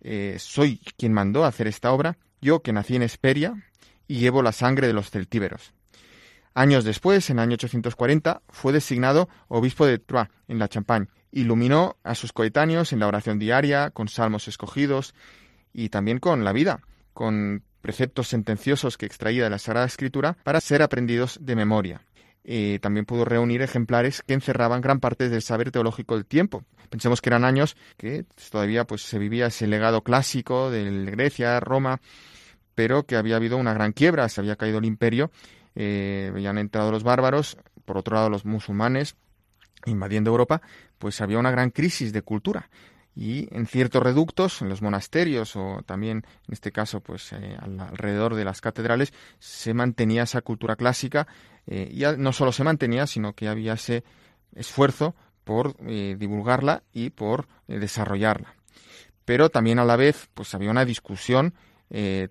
[0.00, 3.54] eh, soy quien mandó hacer esta obra yo que nací en Esperia
[4.08, 5.72] y llevo la sangre de los celtíberos.
[6.54, 11.08] Años después, en el año 840, fue designado obispo de Troyes, en la Champagne.
[11.30, 15.14] Iluminó a sus coetáneos en la oración diaria, con salmos escogidos
[15.74, 16.80] y también con la vida,
[17.12, 22.00] con preceptos sentenciosos que extraía de la Sagrada Escritura para ser aprendidos de memoria.
[22.48, 26.64] Eh, también pudo reunir ejemplares que encerraban gran parte del saber teológico del tiempo.
[26.88, 32.00] Pensemos que eran años que todavía pues, se vivía ese legado clásico de Grecia, Roma,
[32.76, 35.32] pero que había habido una gran quiebra, se había caído el imperio,
[35.74, 39.16] eh, habían entrado los bárbaros, por otro lado los musulmanes
[39.84, 40.62] invadiendo Europa,
[40.98, 42.70] pues había una gran crisis de cultura
[43.16, 48.34] y en ciertos reductos, en los monasterios o también en este caso pues eh, alrededor
[48.34, 51.26] de las catedrales se mantenía esa cultura clásica
[51.66, 54.04] eh, y no solo se mantenía sino que había ese
[54.54, 58.54] esfuerzo por eh, divulgarla y por desarrollarla.
[59.24, 61.54] Pero también a la vez pues había una discusión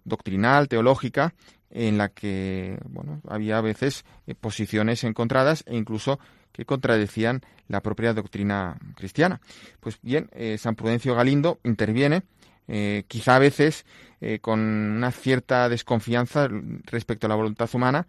[0.04, 1.34] doctrinal teológica
[1.70, 4.04] en la que bueno había a veces
[4.42, 6.20] posiciones encontradas e incluso
[6.56, 9.42] que contradecían la propia doctrina cristiana.
[9.82, 12.24] Pues bien, eh, San Prudencio Galindo interviene,
[12.70, 13.86] eh, quizá a veces
[14.22, 16.48] eh, con una cierta desconfianza
[16.86, 18.08] respecto a la voluntad humana,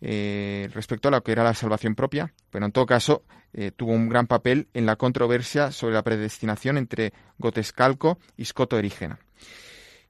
[0.00, 3.22] respecto a lo que era la salvación propia, pero en todo caso
[3.76, 9.18] tuvo un gran papel en la controversia sobre la predestinación entre Gotescalco y Scoto Erígena.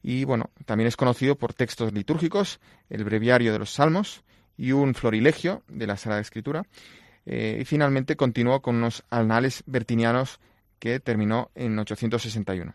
[0.02, 2.58] Y bueno, también es conocido por textos litúrgicos,
[2.90, 4.24] el breviario de los Salmos
[4.56, 6.64] y un florilegio de la Sagrada Escritura,
[7.26, 10.40] eh, y finalmente continuó con unos anales bertinianos
[10.78, 12.74] que terminó en 861.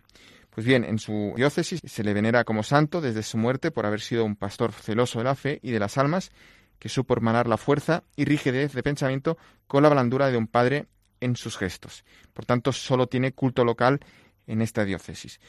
[0.49, 4.01] Pues bien, en su diócesis se le venera como santo desde su muerte por haber
[4.01, 6.31] sido un pastor celoso de la fe y de las almas,
[6.79, 9.37] que supo hermanar la fuerza y rigidez de pensamiento
[9.67, 10.87] con la blandura de un padre
[11.19, 12.03] en sus gestos.
[12.33, 13.99] Por tanto, solo tiene culto local
[14.47, 15.39] en esta diócesis.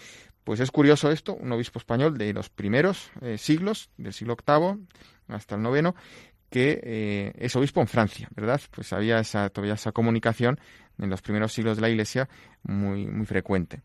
[0.45, 4.87] Pues es curioso esto, un obispo español de los primeros eh, siglos, del siglo VIII
[5.29, 5.95] hasta el noveno,
[6.51, 8.61] que eh, es obispo en Francia, ¿verdad?
[8.71, 10.59] Pues había esa, todavía esa comunicación
[10.99, 12.29] en los primeros siglos de la Iglesia
[12.63, 13.83] muy, muy frecuente.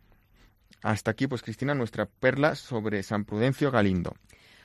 [0.82, 4.16] Hasta aquí, pues Cristina, nuestra perla sobre San Prudencio Galindo.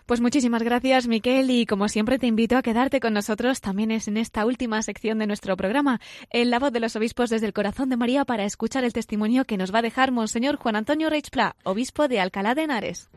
[0.06, 4.08] Pues muchísimas gracias, Miquel, y como siempre te invito a quedarte con nosotros también es
[4.08, 7.52] en esta última sección de nuestro programa, en la voz de los obispos desde el
[7.52, 11.10] corazón de María, para escuchar el testimonio que nos va a dejar Monseñor Juan Antonio
[11.10, 13.08] Reichpla, obispo de Alcalá de Henares.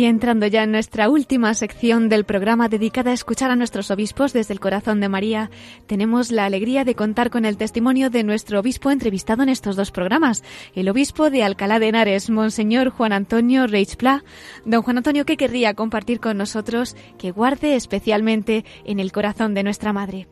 [0.00, 4.32] Y entrando ya en nuestra última sección del programa dedicada a escuchar a nuestros obispos
[4.32, 5.50] desde el corazón de María,
[5.86, 9.90] tenemos la alegría de contar con el testimonio de nuestro obispo entrevistado en estos dos
[9.90, 10.42] programas,
[10.74, 14.24] el obispo de Alcalá de Henares, Monseñor Juan Antonio Reichpla.
[14.64, 19.64] Don Juan Antonio, ¿qué querría compartir con nosotros que guarde especialmente en el corazón de
[19.64, 20.28] nuestra Madre?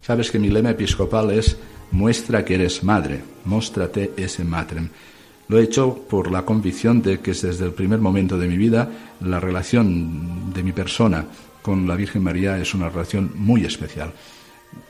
[0.00, 1.58] Sabes que mi lema episcopal es
[1.90, 4.88] muestra que eres madre, mostrate ese matrem.
[5.50, 8.88] Lo he hecho por la convicción de que desde el primer momento de mi vida
[9.20, 11.24] la relación de mi persona
[11.60, 14.12] con la Virgen María es una relación muy especial.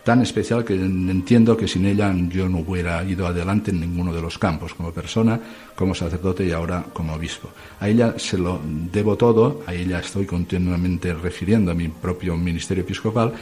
[0.05, 4.21] Tan especial que entiendo que sin ella yo no hubiera ido adelante en ninguno de
[4.21, 5.41] los campos, como persona,
[5.75, 7.49] como sacerdote y ahora como obispo.
[7.81, 8.61] A ella se lo
[8.93, 13.33] debo todo, a ella estoy continuamente refiriendo a mi propio ministerio episcopal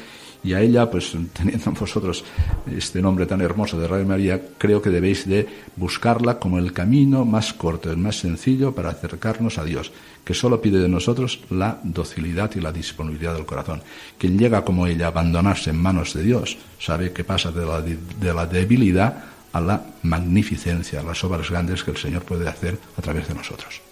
[0.45, 2.25] Y a ella, pues teniendo vosotros
[2.71, 7.25] este nombre tan hermoso de Radio María, creo que debéis de buscarla como el camino
[7.25, 9.93] más corto, el más sencillo para acercarnos a Dios,
[10.25, 13.83] que solo pide de nosotros la docilidad y la disponibilidad del corazón.
[14.19, 17.81] Quien llega como ella a abandonarse en manos de Dios, sabe que pasa de la,
[17.81, 22.79] de la debilidad a la magnificencia, a las obras grandes que el Señor puede hacer
[22.97, 23.88] a través de nosotros.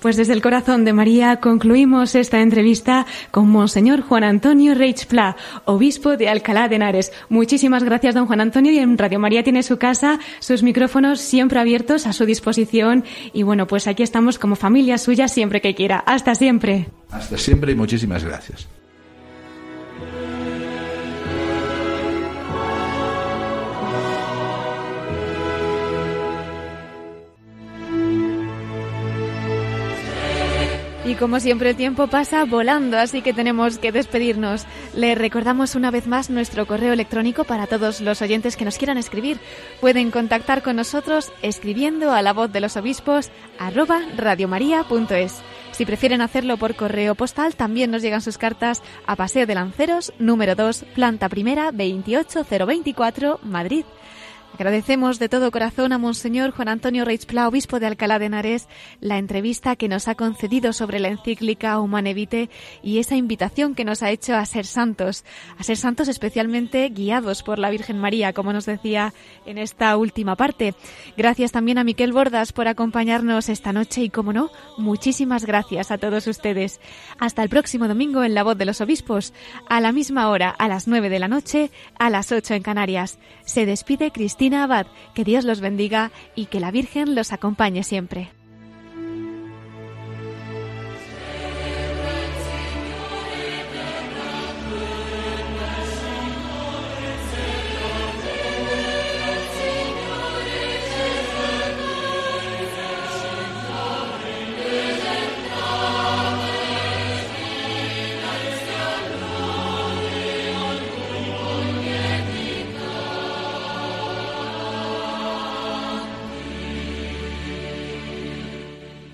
[0.00, 5.36] Pues desde el corazón de María concluimos esta entrevista con Monseñor Juan Antonio Reich Pla,
[5.66, 7.12] obispo de Alcalá de Henares.
[7.28, 8.72] Muchísimas gracias, don Juan Antonio.
[8.72, 13.04] Y en Radio María tiene su casa, sus micrófonos siempre abiertos a su disposición.
[13.34, 15.98] Y bueno, pues aquí estamos como familia suya siempre que quiera.
[15.98, 16.88] Hasta siempre.
[17.10, 18.66] Hasta siempre y muchísimas gracias.
[31.10, 34.64] Y como siempre el tiempo pasa volando, así que tenemos que despedirnos.
[34.94, 38.96] Le recordamos una vez más nuestro correo electrónico para todos los oyentes que nos quieran
[38.96, 39.40] escribir.
[39.80, 45.40] Pueden contactar con nosotros escribiendo a la voz de los obispos arroba radiomaria.es.
[45.72, 50.12] Si prefieren hacerlo por correo postal, también nos llegan sus cartas a Paseo de Lanceros,
[50.20, 53.84] número 2, planta primera, 28024, Madrid.
[54.54, 58.68] Agradecemos de todo corazón a Monseñor Juan Antonio Reichpla, obispo de Alcalá de Henares,
[59.00, 62.50] la entrevista que nos ha concedido sobre la encíclica Humane Vitae
[62.82, 65.24] y esa invitación que nos ha hecho a ser santos,
[65.56, 69.14] a ser santos especialmente guiados por la Virgen María, como nos decía
[69.46, 70.74] en esta última parte.
[71.16, 75.96] Gracias también a Miquel Bordas por acompañarnos esta noche y, como no, muchísimas gracias a
[75.96, 76.80] todos ustedes.
[77.18, 79.32] Hasta el próximo domingo en La Voz de los Obispos,
[79.68, 83.18] a la misma hora, a las nueve de la noche, a las ocho en Canarias.
[83.46, 84.86] Se despide Cristina Abad.
[85.14, 88.39] Que Dios los bendiga y que la Virgen los acompañe siempre.